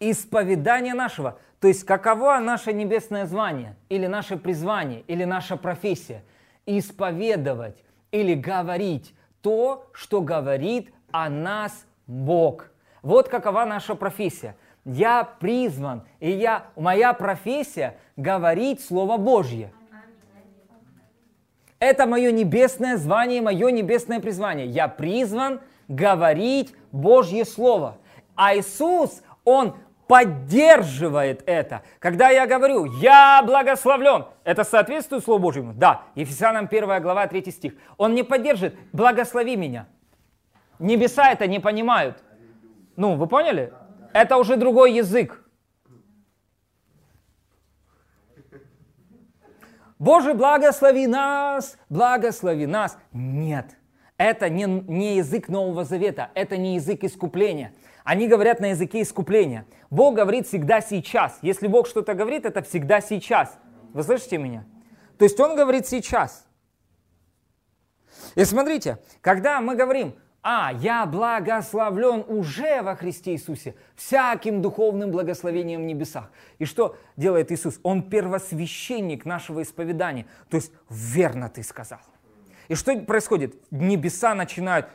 [0.00, 1.38] исповедания нашего.
[1.60, 6.22] То есть каково наше небесное звание, или наше призвание, или наша профессия?
[6.66, 12.70] Исповедовать или говорить то, что говорит о нас Бог.
[13.02, 14.56] Вот какова наша профессия.
[14.84, 19.72] Я призван, и я, моя профессия говорить Слово Божье.
[21.78, 24.66] Это мое небесное звание, мое небесное призвание.
[24.66, 27.98] Я призван говорить Божье Слово.
[28.34, 29.76] А Иисус, Он
[30.06, 31.82] поддерживает это.
[31.98, 35.72] Когда я говорю, я благословлен, это соответствует Слову Божьему?
[35.74, 36.02] Да.
[36.14, 37.74] Ефесянам 1 глава 3 стих.
[37.96, 39.86] Он не поддержит, благослови меня.
[40.78, 42.22] Небеса это не понимают.
[42.96, 43.72] Ну, вы поняли?
[44.12, 45.42] Это уже другой язык.
[49.98, 52.98] Боже, благослови нас, благослови нас.
[53.12, 53.76] Нет,
[54.18, 57.72] это не, не язык Нового Завета, это не язык искупления.
[58.06, 59.66] Они говорят на языке искупления.
[59.90, 61.40] Бог говорит всегда сейчас.
[61.42, 63.58] Если Бог что-то говорит, это всегда сейчас.
[63.92, 64.64] Вы слышите меня?
[65.18, 66.46] То есть Он говорит сейчас.
[68.36, 75.82] И смотрите, когда мы говорим, а, я благословлен уже во Христе Иисусе всяким духовным благословением
[75.82, 76.30] в небесах.
[76.60, 77.80] И что делает Иисус?
[77.82, 80.26] Он первосвященник нашего исповедания.
[80.48, 81.98] То есть верно ты сказал.
[82.68, 83.56] И что происходит?
[83.72, 84.86] Небеса начинают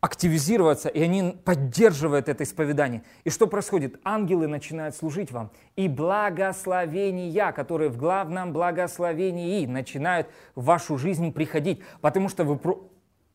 [0.00, 3.02] активизироваться, и они поддерживают это исповедание.
[3.24, 4.00] И что происходит?
[4.02, 5.50] Ангелы начинают служить вам.
[5.76, 11.82] И благословения, которые в главном благословении, начинают в вашу жизнь приходить.
[12.00, 12.58] Потому что вы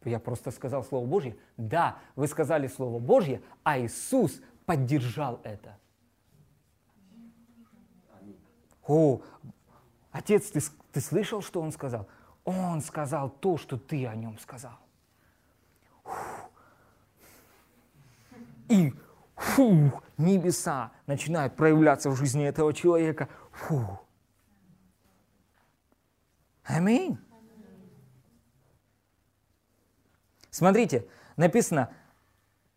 [0.06, 1.38] я просто сказал Слово Божье.
[1.58, 5.78] Да, вы сказали Слово Божье, а Иисус поддержал это.
[8.88, 9.22] О,
[10.12, 10.62] отец, ты,
[10.92, 12.08] ты слышал, что он сказал?
[12.44, 14.78] Он сказал то, что ты о нем сказал.
[18.70, 18.94] И
[19.36, 23.30] фу, небеса начинают проявляться в жизни этого человека.
[23.52, 24.00] Фу.
[26.64, 27.18] Аминь.
[30.50, 31.06] Смотрите,
[31.36, 31.92] написано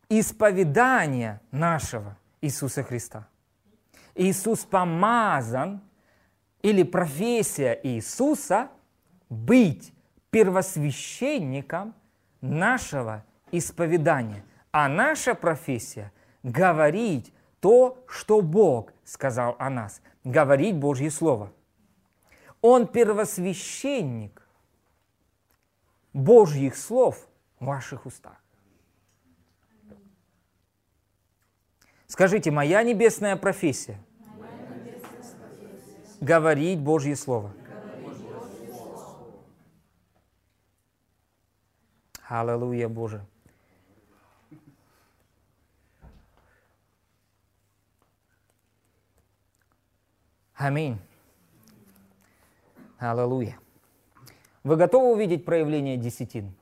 [0.09, 3.29] исповедание нашего Иисуса Христа.
[4.15, 5.81] Иисус помазан,
[6.63, 8.71] или профессия Иисуса
[9.29, 9.93] быть
[10.31, 11.95] первосвященником
[12.41, 14.45] нашего исповедания.
[14.71, 16.13] А наша профессия–
[16.43, 21.53] говорить то, что Бог сказал о нас, говорить Божье Слово.
[22.61, 24.47] Он первосвященник
[26.13, 27.27] Божьих слов
[27.59, 28.37] в ваших устах.
[32.07, 33.99] Скажите, моя небесная профессия–
[36.21, 37.53] говорить Божье Слово.
[42.29, 43.25] Аллилуйя, Боже.
[50.59, 50.99] Аминь.
[52.99, 53.57] Аллилуйя.
[54.65, 56.53] Вы готовы увидеть проявление десятин?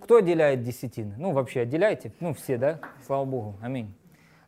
[0.00, 1.14] Кто отделяет десятины?
[1.18, 2.14] Ну, вообще отделяете?
[2.18, 2.80] Ну, все, да?
[3.04, 3.56] Слава Богу.
[3.60, 3.94] Аминь.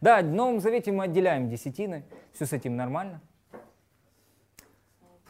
[0.00, 2.04] Да, в Новом Завете мы отделяем десятины.
[2.32, 3.20] Все с этим нормально.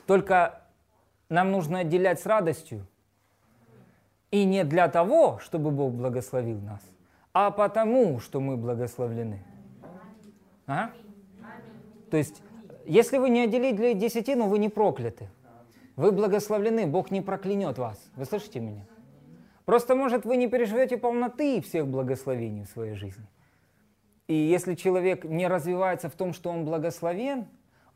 [0.06, 0.62] Только
[1.28, 2.86] нам нужно отделять с радостью.
[4.30, 6.80] И не для того, чтобы Бог благословил нас,
[7.34, 9.44] а потому, что мы благословлены.
[10.66, 10.92] А?
[12.10, 12.42] То есть,
[12.87, 15.28] если вы не отделили десятину, вы не прокляты.
[15.97, 18.11] Вы благословлены, Бог не проклянет вас.
[18.16, 18.87] Вы слышите меня?
[19.64, 23.26] Просто, может, вы не переживете полноты всех благословений в своей жизни.
[24.26, 27.47] И если человек не развивается в том, что он благословен,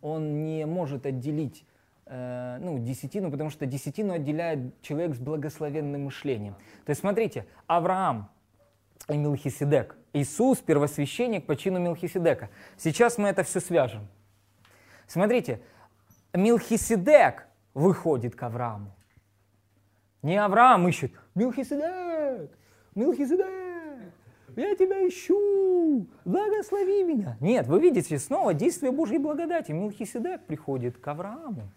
[0.00, 1.64] он не может отделить
[2.04, 6.54] э, ну, десятину, потому что десятину отделяет человек с благословенным мышлением.
[6.84, 8.28] То есть смотрите, Авраам
[9.08, 12.50] и Милхиседек, Иисус первосвященник по чину Милхиседека.
[12.76, 14.08] Сейчас мы это все свяжем.
[15.06, 15.60] Смотрите,
[16.32, 18.92] Милхиседек выходит к Аврааму.
[20.22, 22.50] Не Авраам ищет, Милхиседек,
[22.94, 23.46] Милхиседек,
[24.56, 27.36] я тебя ищу, благослови меня.
[27.40, 29.72] Нет, вы видите снова действие Божьей благодати.
[29.72, 31.68] Милхиседек приходит к Аврааму.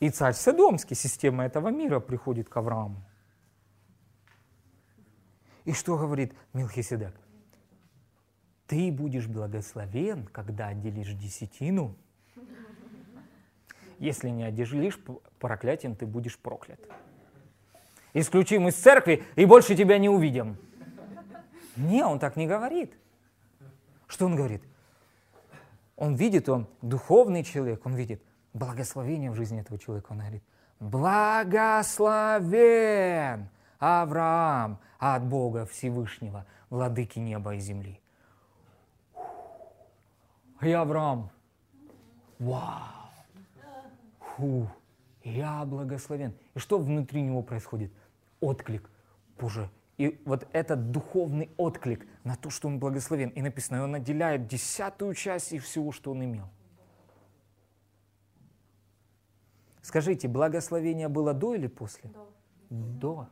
[0.00, 2.96] И царь Содомский, система этого мира, приходит к Аврааму.
[5.64, 7.14] И что говорит Милхиседек?
[8.66, 11.96] Ты будешь благословен, когда отделишь десятину
[13.98, 15.00] если не одержишь
[15.38, 16.78] проклятием, ты будешь проклят.
[18.12, 20.56] Исключим из церкви и больше тебя не увидим.
[21.76, 22.92] Не, он так не говорит.
[24.06, 24.62] Что он говорит?
[25.96, 30.12] Он видит, он духовный человек, он видит благословение в жизни этого человека.
[30.12, 30.42] Он говорит,
[30.80, 33.48] благословен
[33.78, 38.00] Авраам, от Бога Всевышнего, владыки неба и земли.
[40.64, 41.30] И Авраам,
[42.38, 43.10] вау,
[44.18, 44.68] фу,
[45.22, 46.34] я благословен.
[46.54, 47.92] И что внутри него происходит?
[48.40, 48.90] Отклик.
[49.38, 53.28] Боже, и вот этот духовный отклик на то, что он благословен.
[53.30, 56.48] И написано, и он отделяет десятую часть из всего, что он имел.
[59.82, 62.10] Скажите, благословение было до или после?
[62.10, 62.28] До.
[62.70, 63.28] до.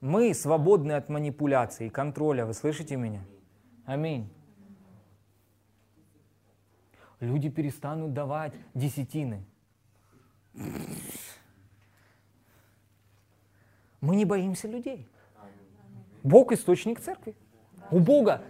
[0.00, 2.44] Мы свободны от манипуляций и контроля.
[2.44, 3.24] Вы слышите меня?
[3.88, 4.28] Аминь.
[7.20, 9.42] Люди перестанут давать десятины.
[14.02, 15.08] Мы не боимся людей.
[16.22, 17.34] Бог источник церкви.
[17.90, 18.42] У Бога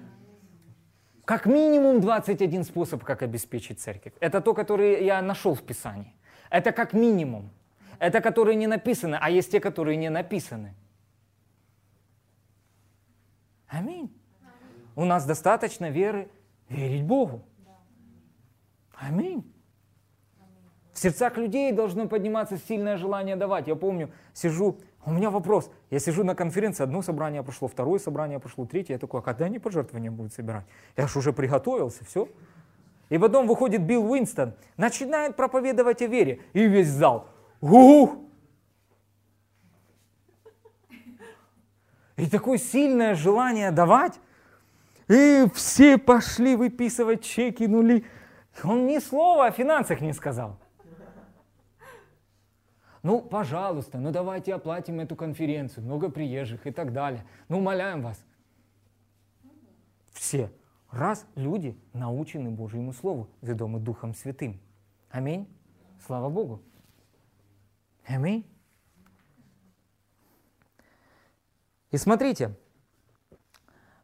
[1.24, 4.14] как минимум 21 способ, как обеспечить церковь.
[4.18, 6.16] Это то, который я нашел в Писании.
[6.50, 7.50] Это как минимум.
[8.00, 10.74] Это которые не написаны, а есть те, которые не написаны.
[13.68, 14.17] Аминь.
[14.98, 16.28] У нас достаточно веры
[16.68, 17.44] верить Богу.
[18.96, 19.48] Аминь.
[20.92, 23.68] В сердцах людей должно подниматься сильное желание давать.
[23.68, 25.70] Я помню, сижу, у меня вопрос.
[25.90, 28.94] Я сижу на конференции, одно собрание прошло, второе собрание прошло, третье.
[28.94, 30.64] Я такой, а когда они пожертвования будут собирать?
[30.96, 32.28] Я же уже приготовился, все.
[33.08, 36.40] И потом выходит Билл Уинстон, начинает проповедовать о вере.
[36.54, 37.28] И весь зал,
[37.60, 38.16] ух!
[42.16, 44.18] И такое сильное желание давать.
[45.08, 48.04] И все пошли выписывать чеки, нули.
[48.62, 50.58] Он ни слова о финансах не сказал.
[53.02, 57.24] Ну, пожалуйста, ну давайте оплатим эту конференцию, много приезжих и так далее.
[57.48, 58.22] Ну, умоляем вас.
[60.12, 60.50] Все.
[60.90, 64.60] Раз люди научены Божьему Слову, ведомы Духом Святым.
[65.10, 65.46] Аминь.
[66.06, 66.62] Слава Богу.
[68.06, 68.46] Аминь.
[71.90, 72.54] И смотрите,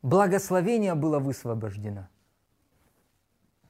[0.05, 2.09] благословение было высвобождено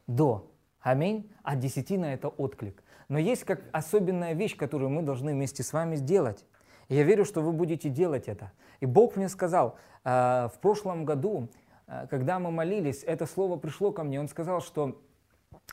[0.07, 0.51] до.
[0.81, 1.31] Аминь.
[1.43, 2.83] А десятина– это отклик.
[3.09, 6.45] Но есть как особенная вещь, которую мы должны вместе с вами сделать.
[6.89, 8.53] Я верю, что вы будете делать это.
[8.81, 11.49] И Бог мне сказал, э, в прошлом году,
[11.87, 15.01] э, когда мы молились, это слово пришло ко мне, Он сказал, что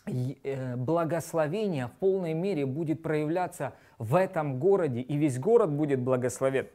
[0.05, 6.67] э, благословение в полной мере будет проявляться в этом городе, и весь город будет благословен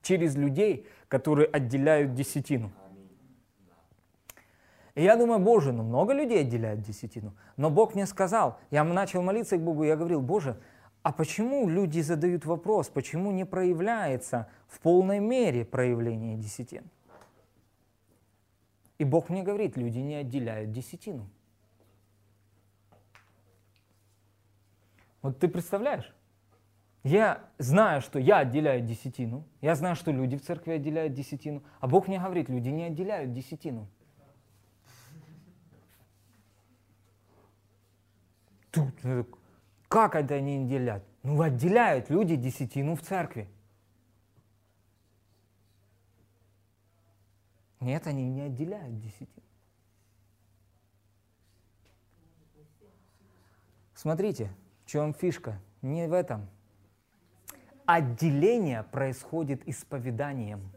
[0.00, 2.72] через людей, которые отделяют десятину.
[4.94, 7.34] И я думаю, Боже, ну много людей отделяют десятину.
[7.56, 10.60] Но Бог мне сказал, я начал молиться к Богу, я говорил, Боже,
[11.02, 16.84] а почему люди задают вопрос, почему не проявляется в полной мере проявление десятин?
[18.98, 21.28] И Бог мне говорит, люди не отделяют десятину.
[25.22, 26.14] Вот ты представляешь?
[27.02, 31.88] Я знаю, что я отделяю десятину, я знаю, что люди в церкви отделяют десятину, а
[31.88, 33.88] Бог мне говорит, люди не отделяют десятину.
[38.70, 38.91] Тут, ну,
[39.88, 41.04] как это они отделяют?
[41.22, 43.48] Ну, отделяют люди десятину в церкви.
[47.80, 49.42] Нет, они не отделяют десятину.
[53.94, 54.50] Смотрите,
[54.84, 55.60] в чем фишка?
[55.80, 56.48] Не в этом.
[57.86, 60.72] Отделение происходит исповеданием.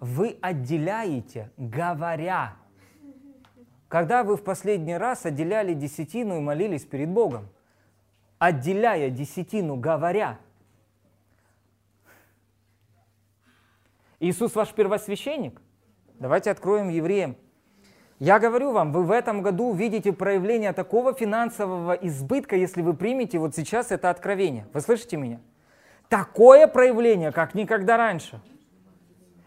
[0.00, 2.56] Вы отделяете, говоря
[3.88, 7.48] когда вы в последний раз отделяли десятину и молились перед Богом?
[8.38, 10.38] Отделяя десятину, говоря.
[14.20, 15.60] Иисус ваш первосвященник?
[16.18, 17.36] Давайте откроем евреям.
[18.18, 23.38] Я говорю вам, вы в этом году увидите проявление такого финансового избытка, если вы примете
[23.38, 24.66] вот сейчас это откровение.
[24.74, 25.40] Вы слышите меня?
[26.08, 28.40] Такое проявление, как никогда раньше.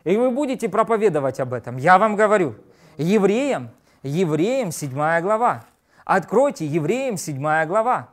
[0.05, 1.77] И вы будете проповедовать об этом.
[1.77, 2.55] Я вам говорю.
[2.97, 3.71] Евреям
[4.03, 4.91] Евреям 7
[5.21, 5.65] глава.
[6.05, 8.09] Откройте Евреям 7 глава.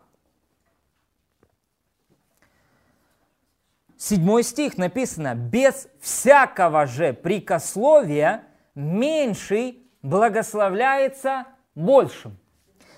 [3.96, 12.38] Седьмой стих написано, без всякого же прикословия меньший благословляется большим.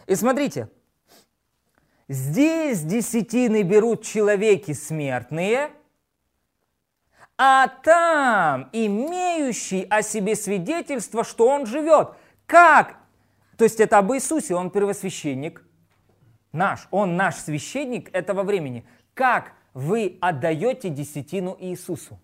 [0.06, 0.68] И смотрите,
[2.08, 5.70] здесь десятины берут человеки смертные,
[7.38, 12.10] а там имеющий о себе свидетельство, что он живет.
[12.50, 12.96] Как?
[13.56, 15.64] То есть это об Иисусе, он первосвященник
[16.50, 18.84] наш, он наш священник этого времени.
[19.14, 22.18] Как вы отдаете десятину Иисусу?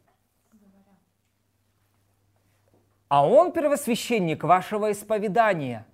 [3.07, 5.87] А он первосвященник вашего исповедания.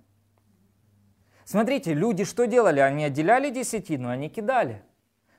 [1.45, 2.79] Смотрите, люди что делали?
[2.79, 4.81] Они отделяли десятину, они кидали.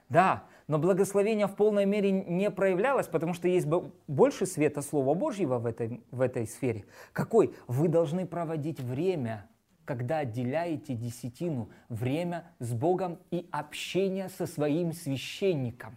[0.09, 3.67] Да, но благословение в полной мере не проявлялось, потому что есть
[4.07, 6.87] больше света Слова Божьего в этой, в этой сфере.
[7.13, 7.55] Какой?
[7.67, 9.49] Вы должны проводить время,
[9.85, 15.97] когда отделяете десятину, время с Богом и общение со своим священником.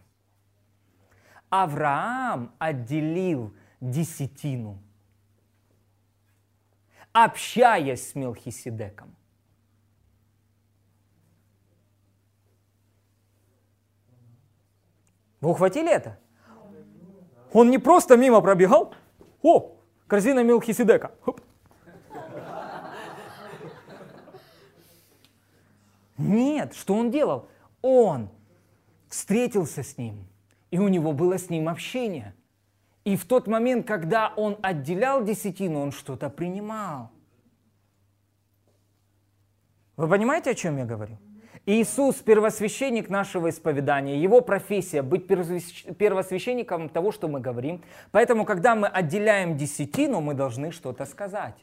[1.50, 4.80] Авраам отделил десятину,
[7.14, 9.17] общаясь с Мелхиседеком.
[15.42, 16.18] Вы ухватили это?
[17.54, 18.94] Он не просто мимо пробегал.
[19.42, 19.78] О,
[20.08, 21.12] корзина Мелхиседека.
[21.22, 21.42] Хоп.
[26.18, 27.48] Нет, что он делал?
[27.82, 28.30] Он
[29.08, 30.28] встретился с ним,
[30.72, 32.34] и у него было с ним общение.
[33.06, 37.12] И в тот момент, когда он отделял десятину, он что-то принимал.
[39.96, 41.18] Вы понимаете, о чем я говорю?
[41.70, 44.18] Иисус– первосвященник нашего исповедания.
[44.22, 47.84] Его профессия– быть первосвященником того, что мы говорим.
[48.12, 51.56] Поэтому, когда мы отделяем десятину, мы должны что-то сказать.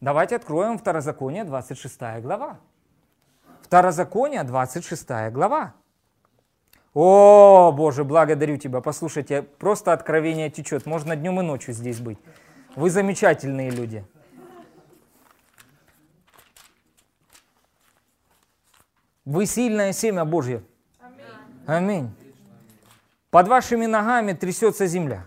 [0.00, 2.58] Давайте откроем Второзаконие, 26 глава.
[3.62, 5.74] Второзаконие, 26 глава.
[6.92, 8.80] О, Боже, благодарю Тебя.
[8.80, 10.86] Послушайте, просто откровение течет.
[10.86, 12.18] Можно днем и ночью здесь быть.
[12.74, 14.04] Вы замечательные люди.
[19.24, 20.62] Вы сильное семя Божье.
[21.66, 22.10] Аминь.
[23.30, 25.26] Под вашими ногами трясется земля.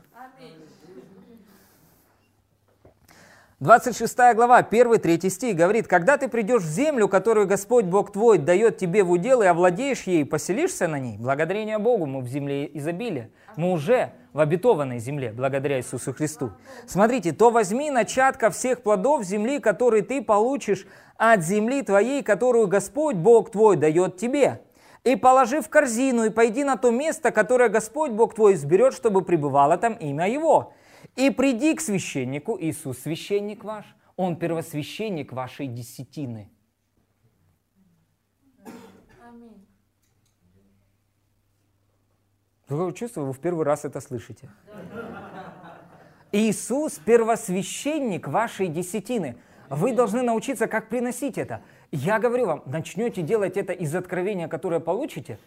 [3.59, 8.77] 26 глава, 1-3 стих говорит, «Когда ты придешь в землю, которую Господь Бог твой дает
[8.77, 13.31] тебе в удел, и овладеешь ей, поселишься на ней, благодарение Богу, мы в земле изобилия,
[13.57, 16.51] мы уже в обетованной земле, благодаря Иисусу Христу.
[16.85, 20.85] Смотрите, то возьми начатка всех плодов земли, которые ты получишь
[21.17, 24.61] от земли твоей, которую Господь Бог твой дает тебе,
[25.03, 29.23] и положи в корзину, и пойди на то место, которое Господь Бог твой изберет, чтобы
[29.23, 30.73] пребывало там имя Его.
[31.15, 33.85] И приди к священнику, Иисус священник ваш,
[34.17, 36.49] Он первосвященник вашей десятины.
[42.70, 44.49] Вы чувствуете, вы в первый раз это слышите.
[46.32, 49.38] Иисус первосвященник вашей десятины.
[49.70, 51.61] Вы должны научиться, как приносить это.
[51.91, 55.39] Я говорю вам, начнете делать это из откровения, которое получите,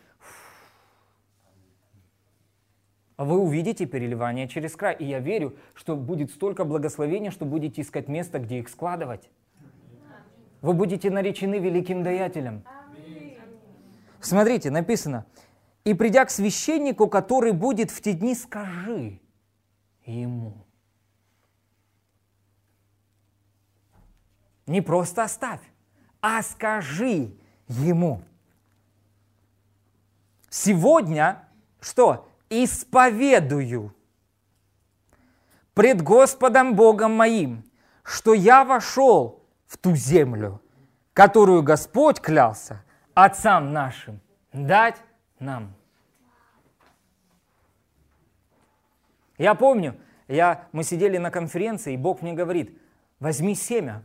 [3.18, 4.96] вы увидите переливание через край.
[4.98, 9.28] И я верю, что будет столько благословения, что будете искать место, где их складывать.
[10.62, 12.64] Вы будете наречены великим даятелем.
[14.20, 15.26] Смотрите, написано,
[15.84, 19.20] и придя к священнику, который будет в те дни, скажи
[20.04, 20.66] ему.
[24.66, 25.60] Не просто оставь,
[26.20, 27.34] а скажи
[27.68, 28.22] ему.
[30.48, 31.44] Сегодня
[31.80, 32.28] что?
[32.50, 33.94] Исповедую
[35.74, 37.64] пред Господом Богом моим,
[38.02, 40.60] что я вошел в ту землю,
[41.12, 44.20] которую Господь клялся отцам нашим
[44.52, 44.96] дать
[45.40, 45.74] нам.
[49.38, 52.78] Я помню, я, мы сидели на конференции, и Бог мне говорит,
[53.18, 54.02] возьми семя,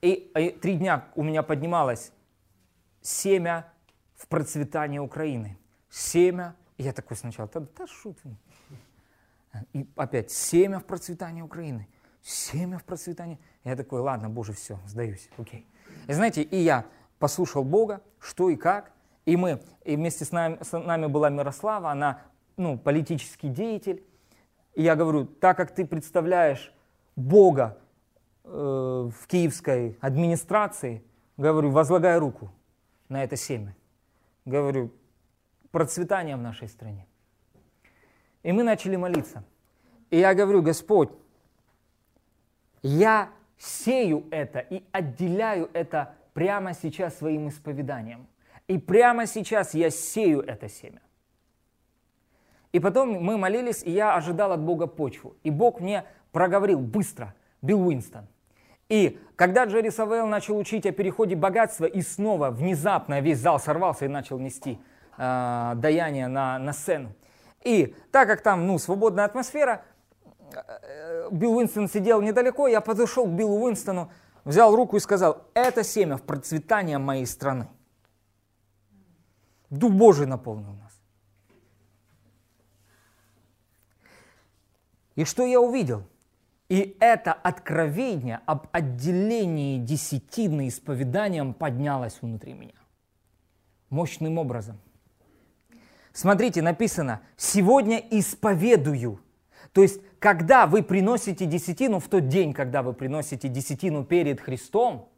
[0.00, 2.12] и, и три дня у меня поднималось
[3.00, 3.72] семя
[4.14, 5.58] в процветании Украины.
[5.88, 6.54] Семя.
[6.76, 8.18] И я такой сначала, да, да шут.
[9.72, 11.88] И опять семя в процветании Украины.
[12.22, 13.38] Семя в процветании.
[13.64, 15.66] Я такой, ладно, Боже, все, сдаюсь, окей.
[16.06, 16.86] И знаете, и я
[17.18, 18.92] послушал Бога, что и как.
[19.26, 22.22] И мы, и вместе с нами, с нами была Мирослава, она
[22.56, 24.02] ну, политический деятель.
[24.74, 26.72] И я говорю, так как ты представляешь
[27.16, 27.78] Бога
[28.48, 31.02] Э, в киевской администрации,
[31.36, 32.52] говорю, возлагай руку
[33.08, 33.74] на это семя.
[34.44, 34.92] Говорю,
[35.72, 37.08] процветание в нашей стране.
[38.44, 39.42] И мы начали молиться.
[40.10, 41.10] И я говорю, Господь,
[42.82, 48.28] я сею это и отделяю это прямо сейчас своим исповеданием.
[48.68, 51.00] И прямо сейчас я сею это семя.
[52.72, 55.36] И потом мы молились, и я ожидал от Бога почву.
[55.44, 58.26] И Бог мне проговорил быстро, Билл Уинстон,
[58.88, 64.04] и когда Джерри Савелл начал учить о переходе богатства, и снова внезапно весь зал сорвался
[64.04, 64.78] и начал нести
[65.18, 67.12] э, даяние на, на сцену.
[67.64, 69.82] И так как там ну, свободная атмосфера,
[70.52, 74.10] э, Билл Уинстон сидел недалеко, я подошел к Биллу Уинстону,
[74.44, 77.66] взял руку и сказал, это семя в процветание моей страны.
[79.70, 80.92] Дух Божий наполнил нас.
[85.16, 86.04] И что я увидел?
[86.68, 92.72] И это откровение об отделении десятины исповеданием поднялось внутри меня.
[93.88, 94.80] мощным образом.
[96.12, 99.20] Смотрите, написано, сегодня исповедую.
[99.72, 105.08] То есть, когда вы приносите десятину, в тот день, когда вы приносите десятину перед Христом,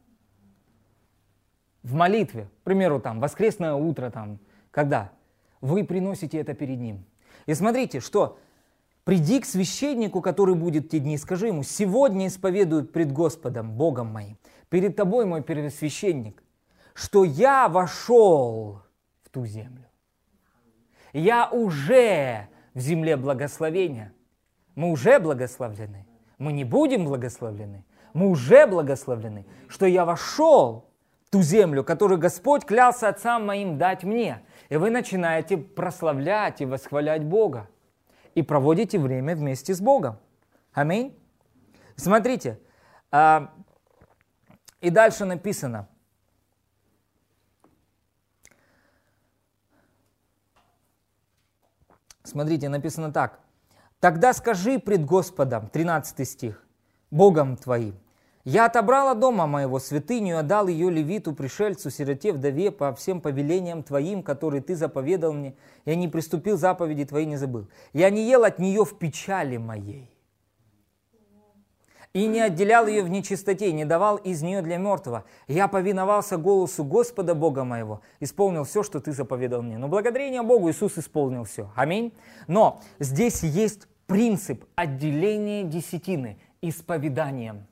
[1.89, 4.39] в молитве, к примеру, там, воскресное утро, там,
[4.71, 5.11] когда,
[5.59, 7.03] вы приносите это перед Ним.
[7.47, 8.37] И смотрите, что
[9.03, 14.37] приди к священнику, который будет те дни, скажи ему, сегодня исповедую пред Господом, Богом моим,
[14.69, 16.43] перед тобой, мой первосвященник,
[16.93, 18.81] что я вошел
[19.23, 19.85] в ту землю.
[21.11, 24.13] Я уже в земле благословения.
[24.75, 26.05] Мы уже благословлены.
[26.37, 27.83] Мы не будем благословлены.
[28.13, 30.88] Мы уже благословлены, что я вошел
[31.29, 34.41] ту землю, которую Господь клялся отцам моим дать мне.
[34.69, 37.69] И вы начинаете прославлять и восхвалять Бога.
[38.35, 40.17] И проводите время вместе с Богом.
[40.73, 41.17] Аминь.
[41.95, 42.59] Смотрите,
[43.11, 43.53] а,
[44.81, 45.87] и дальше написано–
[52.29, 53.39] Смотрите, написано так.
[53.99, 56.63] «Тогда скажи пред Господом», 13 стих,
[57.09, 57.99] «Богом твоим,
[58.49, 63.83] я отобрала дома моего святыню и отдал ее левиту, пришельцу, сироте, вдове по всем повелениям
[63.83, 65.55] твоим, которые ты заповедал мне.
[65.85, 67.67] Я не приступил заповеди твои, не забыл.
[67.93, 70.09] Я не ел от нее в печали моей
[72.13, 75.25] и не отделял ее в нечистоте, не давал из нее для мертвого.
[75.47, 79.77] Я повиновался голосу Господа Бога моего, исполнил все, что ты заповедал мне.
[79.77, 81.71] Но благодарение Богу Иисус исполнил все.
[81.75, 82.13] Аминь.
[82.47, 87.68] Но здесь есть принцип отделения десятины исповеданием.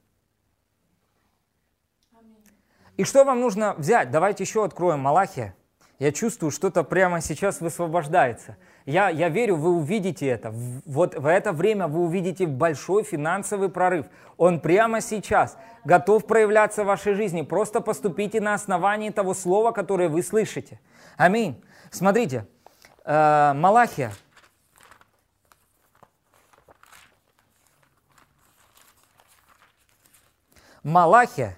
[2.97, 4.09] И что вам нужно взять?
[4.09, 5.55] Давайте еще откроем Малахия.
[5.99, 8.57] Я чувствую, что-то прямо сейчас высвобождается.
[8.85, 10.51] Я, я верю, вы увидите это.
[10.85, 14.05] Вот в это время вы увидите большой финансовый прорыв.
[14.37, 17.41] Он прямо сейчас готов проявляться в вашей жизни.
[17.41, 20.79] Просто поступите на основании того слова, которое вы слышите.
[21.17, 21.63] Аминь.
[21.91, 22.47] Смотрите,
[23.03, 24.11] э, Малахия.
[30.83, 31.57] Малахия.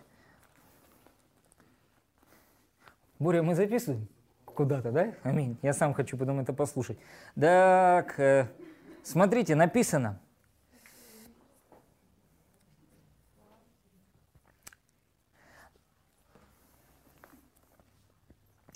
[3.20, 4.08] Боря, мы записываем?
[4.60, 5.14] куда-то, да?
[5.24, 5.58] Аминь.
[5.62, 6.98] Я сам хочу потом это послушать.
[7.40, 8.48] Так, э,
[9.04, 10.20] смотрите, написано.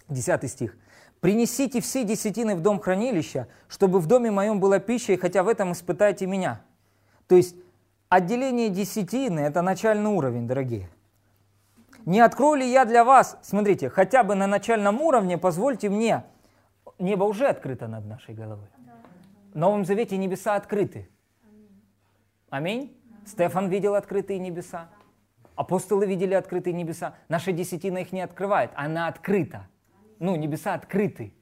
[0.07, 0.77] Десятый стих.
[1.19, 5.49] «Принесите все десятины в дом хранилища, чтобы в доме моем была пища, и хотя в
[5.49, 6.61] этом испытайте меня».
[7.27, 7.57] То есть
[8.07, 10.87] отделение десятины– это начальный уровень, дорогие–
[12.05, 16.23] не открою ли я для вас, смотрите, хотя бы на начальном уровне, позвольте мне,
[16.99, 18.67] небо уже открыто над нашей головой.
[19.53, 21.09] В Новом Завете небеса открыты.
[22.49, 22.97] Аминь.
[23.25, 24.89] Стефан видел открытые небеса.
[25.55, 27.15] Апостолы видели открытые небеса.
[27.29, 29.67] Наша десятина их не открывает, она открыта.
[30.19, 31.33] Ну, небеса открыты.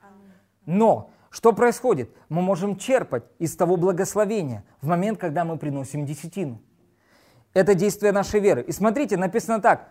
[0.66, 2.10] Но что происходит?
[2.30, 6.62] Мы можем черпать из того благословения в момент, когда мы приносим десятину.
[7.54, 8.62] Это действие нашей веры.
[8.62, 9.90] И смотрите, написано так.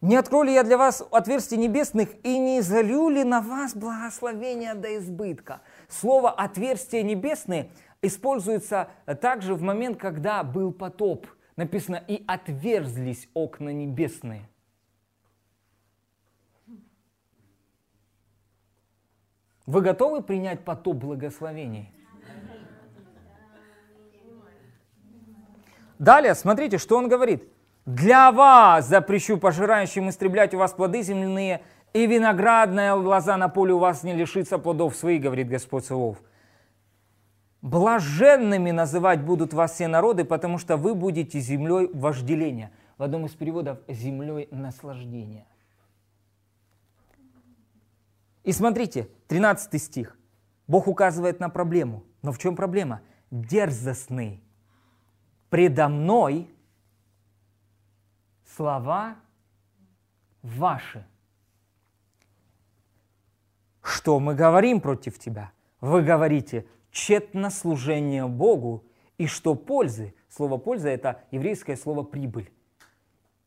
[0.00, 4.74] Не открою ли я для вас отверстий небесных и не залью ли на вас благословение
[4.74, 5.60] до избытка?
[5.88, 7.70] Слово «отверстия небесные»
[8.00, 8.88] используется
[9.20, 11.26] также в момент, когда был потоп.
[11.56, 14.48] Написано «и отверзлись окна небесные».
[19.66, 21.92] Вы готовы принять потоп благословений?
[25.98, 27.44] Далее, смотрите, что он говорит–
[27.94, 31.62] для вас запрещу пожирающим истреблять у вас плоды земляные,
[31.92, 36.22] и виноградная лоза на поле у вас не лишится плодов своих, говорит Господь Савов.
[37.62, 42.70] Блаженными называть будут вас все народы, потому что вы будете землей вожделения.
[42.96, 45.46] В одном из переводов землей наслаждения.
[48.44, 50.16] И смотрите, 13 стих.
[50.66, 52.04] Бог указывает на проблему.
[52.22, 53.00] Но в чем проблема?
[53.30, 54.42] Дерзостный.
[55.50, 56.48] Предо мной
[58.56, 59.16] слова
[60.42, 61.06] ваши.
[63.82, 65.52] Что мы говорим против тебя?
[65.80, 68.84] Вы говорите тщетно служение Богу,
[69.18, 70.14] и что пользы?
[70.28, 72.50] Слово «польза»— это еврейское слово «прибыль».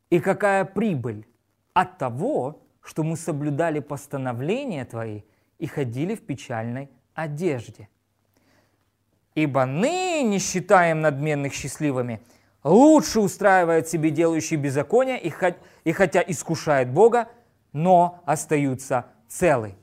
[0.10, 1.26] И какая прибыль?
[1.74, 5.22] От того, что мы соблюдали постановления Твои
[5.58, 7.90] и ходили в печальной одежде.
[9.34, 12.22] Ибо ныне считаем надменных счастливыми,
[12.64, 17.30] лучше устраивает себе делающий беззаконие и, хоть, и хотя искушает Бога,
[17.74, 19.76] но остаются целы.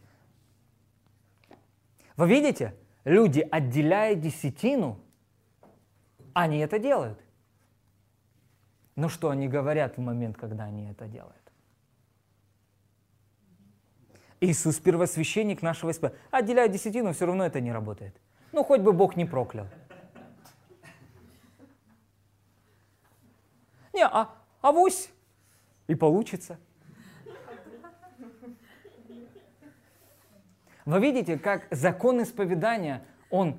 [2.17, 2.75] Вы видите,
[3.05, 5.01] люди, отделяя десятину,
[6.33, 7.19] они это делают.
[8.97, 11.37] Но что они говорят в момент, когда они это делают?
[14.41, 16.23] Иисус первосвященник нашего исповедания.
[16.31, 18.15] Отделяя десятину, все равно это не работает.
[18.53, 19.67] Ну, хоть бы Бог не проклял.
[23.93, 25.11] Не, а авось
[25.87, 26.59] и получится.
[30.85, 33.59] Вы видите, как закон исповедания, он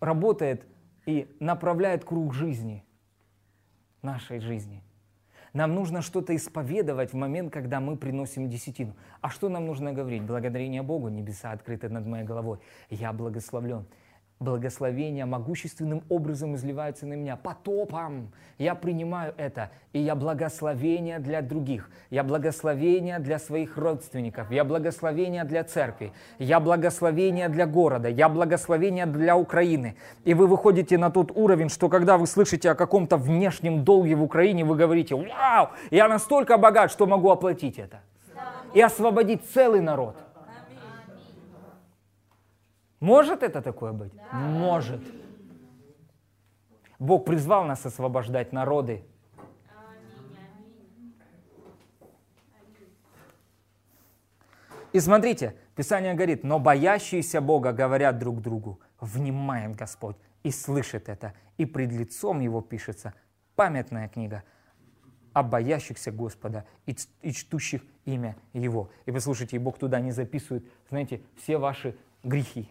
[0.00, 0.64] работает
[1.06, 2.84] и направляет круг жизни,
[4.02, 4.82] нашей жизни.
[5.52, 8.94] Нам нужно что-то исповедовать в момент, когда мы приносим десятину.
[9.20, 10.22] А что нам нужно говорить?
[10.22, 12.60] Благодарение Богу, небеса открыты над моей головой.
[12.88, 13.86] Я благословлен
[14.40, 18.32] благословения могущественным образом изливаются на меня, потопом.
[18.56, 25.44] Я принимаю это, и я благословение для других, я благословение для своих родственников, я благословение
[25.44, 29.96] для церкви, я благословение для города, я благословение для Украины.
[30.24, 34.22] И вы выходите на тот уровень, что когда вы слышите о каком-то внешнем долге в
[34.22, 38.00] Украине, вы говорите, вау, я настолько богат, что могу оплатить это.
[38.72, 40.16] И освободить целый народ–
[43.00, 44.14] может это такое быть?
[44.14, 44.38] Да.
[44.38, 45.00] Может.
[46.98, 49.02] Бог призвал нас освобождать народы.
[54.92, 61.32] И смотрите, Писание говорит, но боящиеся Бога говорят друг другу, внимает Господь и слышит это,
[61.58, 63.14] и пред лицом Его пишется
[63.54, 64.42] памятная книга
[65.32, 68.90] о боящихся Господа и, и чтущих имя Его.
[69.06, 72.68] И послушайте, Бог туда не записывает, знаете, все ваши грехи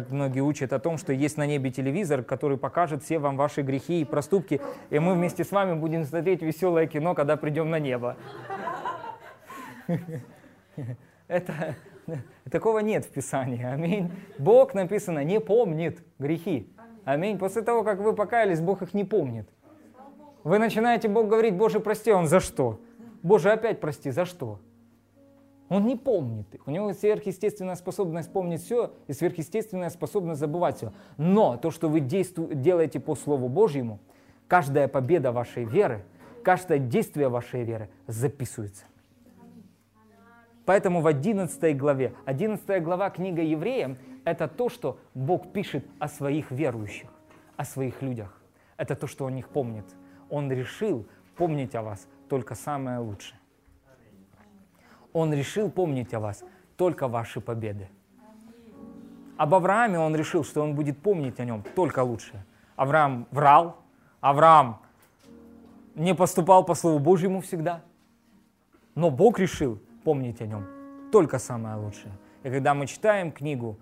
[0.00, 3.62] как многие учат о том, что есть на небе телевизор, который покажет все вам ваши
[3.62, 4.60] грехи и проступки,
[4.90, 8.16] и мы вместе с вами будем смотреть веселое кино, когда придем на небо.
[11.28, 11.76] Это,
[12.50, 13.64] такого нет в Писании.
[13.64, 14.10] Аминь.
[14.36, 16.68] Бог, написано, не помнит грехи.
[17.04, 17.38] Аминь.
[17.38, 19.48] После того, как вы покаялись, Бог их не помнит.
[20.42, 22.80] Вы начинаете Бог говорить, Боже, прости, Он за что?
[23.22, 24.58] Боже, опять прости, за что?
[25.74, 26.68] Он не помнит их.
[26.68, 30.92] У него сверхъестественная способность помнить все и сверхъестественная способность забывать все.
[31.16, 33.98] Но то, что вы действу, делаете по Слову Божьему,
[34.46, 36.04] каждая победа вашей веры,
[36.44, 38.84] каждое действие вашей веры записывается.
[40.64, 46.52] Поэтому в 11 главе, 11 глава книга Евреям, это то, что Бог пишет о своих
[46.52, 47.10] верующих,
[47.56, 48.40] о своих людях.
[48.76, 49.86] Это то, что Он них помнит.
[50.30, 53.40] Он решил помнить о вас только самое лучшее.
[55.14, 56.44] Он решил помнить о вас
[56.76, 57.88] только ваши победы.
[59.38, 62.44] Об Аврааме он решил, что он будет помнить о нем только лучшее.
[62.76, 63.76] Авраам врал,
[64.20, 64.80] Авраам
[65.94, 67.82] не поступал по Слову Божьему всегда,
[68.94, 70.66] но Бог решил помнить о нем
[71.10, 72.12] только самое лучшее.
[72.42, 73.78] И когда мы читаем книгу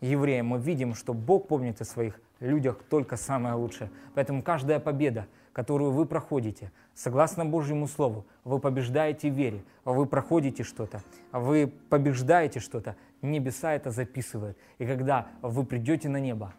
[0.00, 3.90] евреям, мы видим, что Бог помнит о своих людях только самое лучшее.
[4.14, 5.26] Поэтому каждая победа,
[5.56, 11.02] которую вы проходите, согласно Божьему Слову, вы побеждаете в вере, вы проходите что-то,
[11.32, 14.58] вы побеждаете что-то, небеса это записывают.
[14.76, 16.52] И когда вы придете на небо,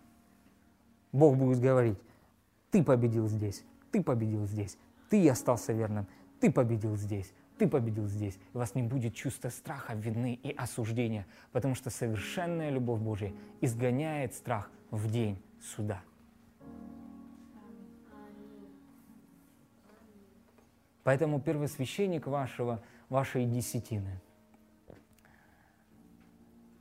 [1.12, 2.00] Бог будет говорить,
[2.72, 4.80] ты победил здесь, ты победил здесь,
[5.12, 6.08] ты остался верным,
[6.40, 8.40] ты победил здесь, ты победил здесь.
[8.56, 14.34] У вас не будет чувства страха, вины и осуждения, потому что совершенная любовь Божья изгоняет
[14.34, 16.02] страх в день суда.
[21.08, 24.20] Поэтому первосвященник вашего, вашей десятины,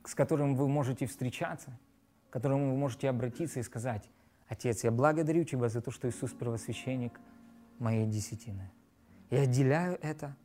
[0.03, 1.71] с которым вы можете встречаться,
[2.29, 4.09] к которому вы можете обратиться и сказать,
[4.49, 7.21] Отец, я благодарю Тебя за то, что Иисус первосвященник
[7.79, 8.69] моей десятины.
[9.29, 10.35] Я отделяю это,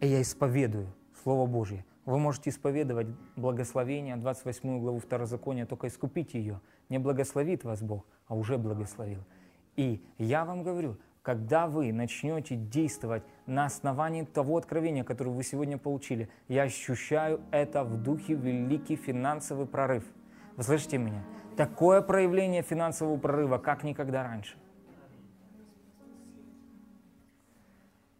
[0.00, 1.84] и я исповедую Слово Божье.
[2.04, 3.06] Вы можете исповедовать
[3.36, 6.60] благословение, 28 главу Второзакония, только искупите ее.
[6.88, 9.22] Не благословит вас Бог, а уже благословил.
[9.76, 15.76] И я вам говорю, когда вы начнете действовать на основании того откровения, которое вы сегодня
[15.76, 20.04] получили, я ощущаю это в духе великий финансовый прорыв.
[20.56, 21.24] Вы слышите меня?
[21.56, 24.56] Такое проявление финансового прорыва, как никогда раньше.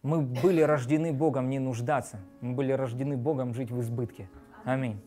[0.03, 2.19] Мы были рождены Богом не нуждаться.
[2.41, 4.29] Мы были рождены Богом жить в избытке.
[4.65, 4.99] Аминь.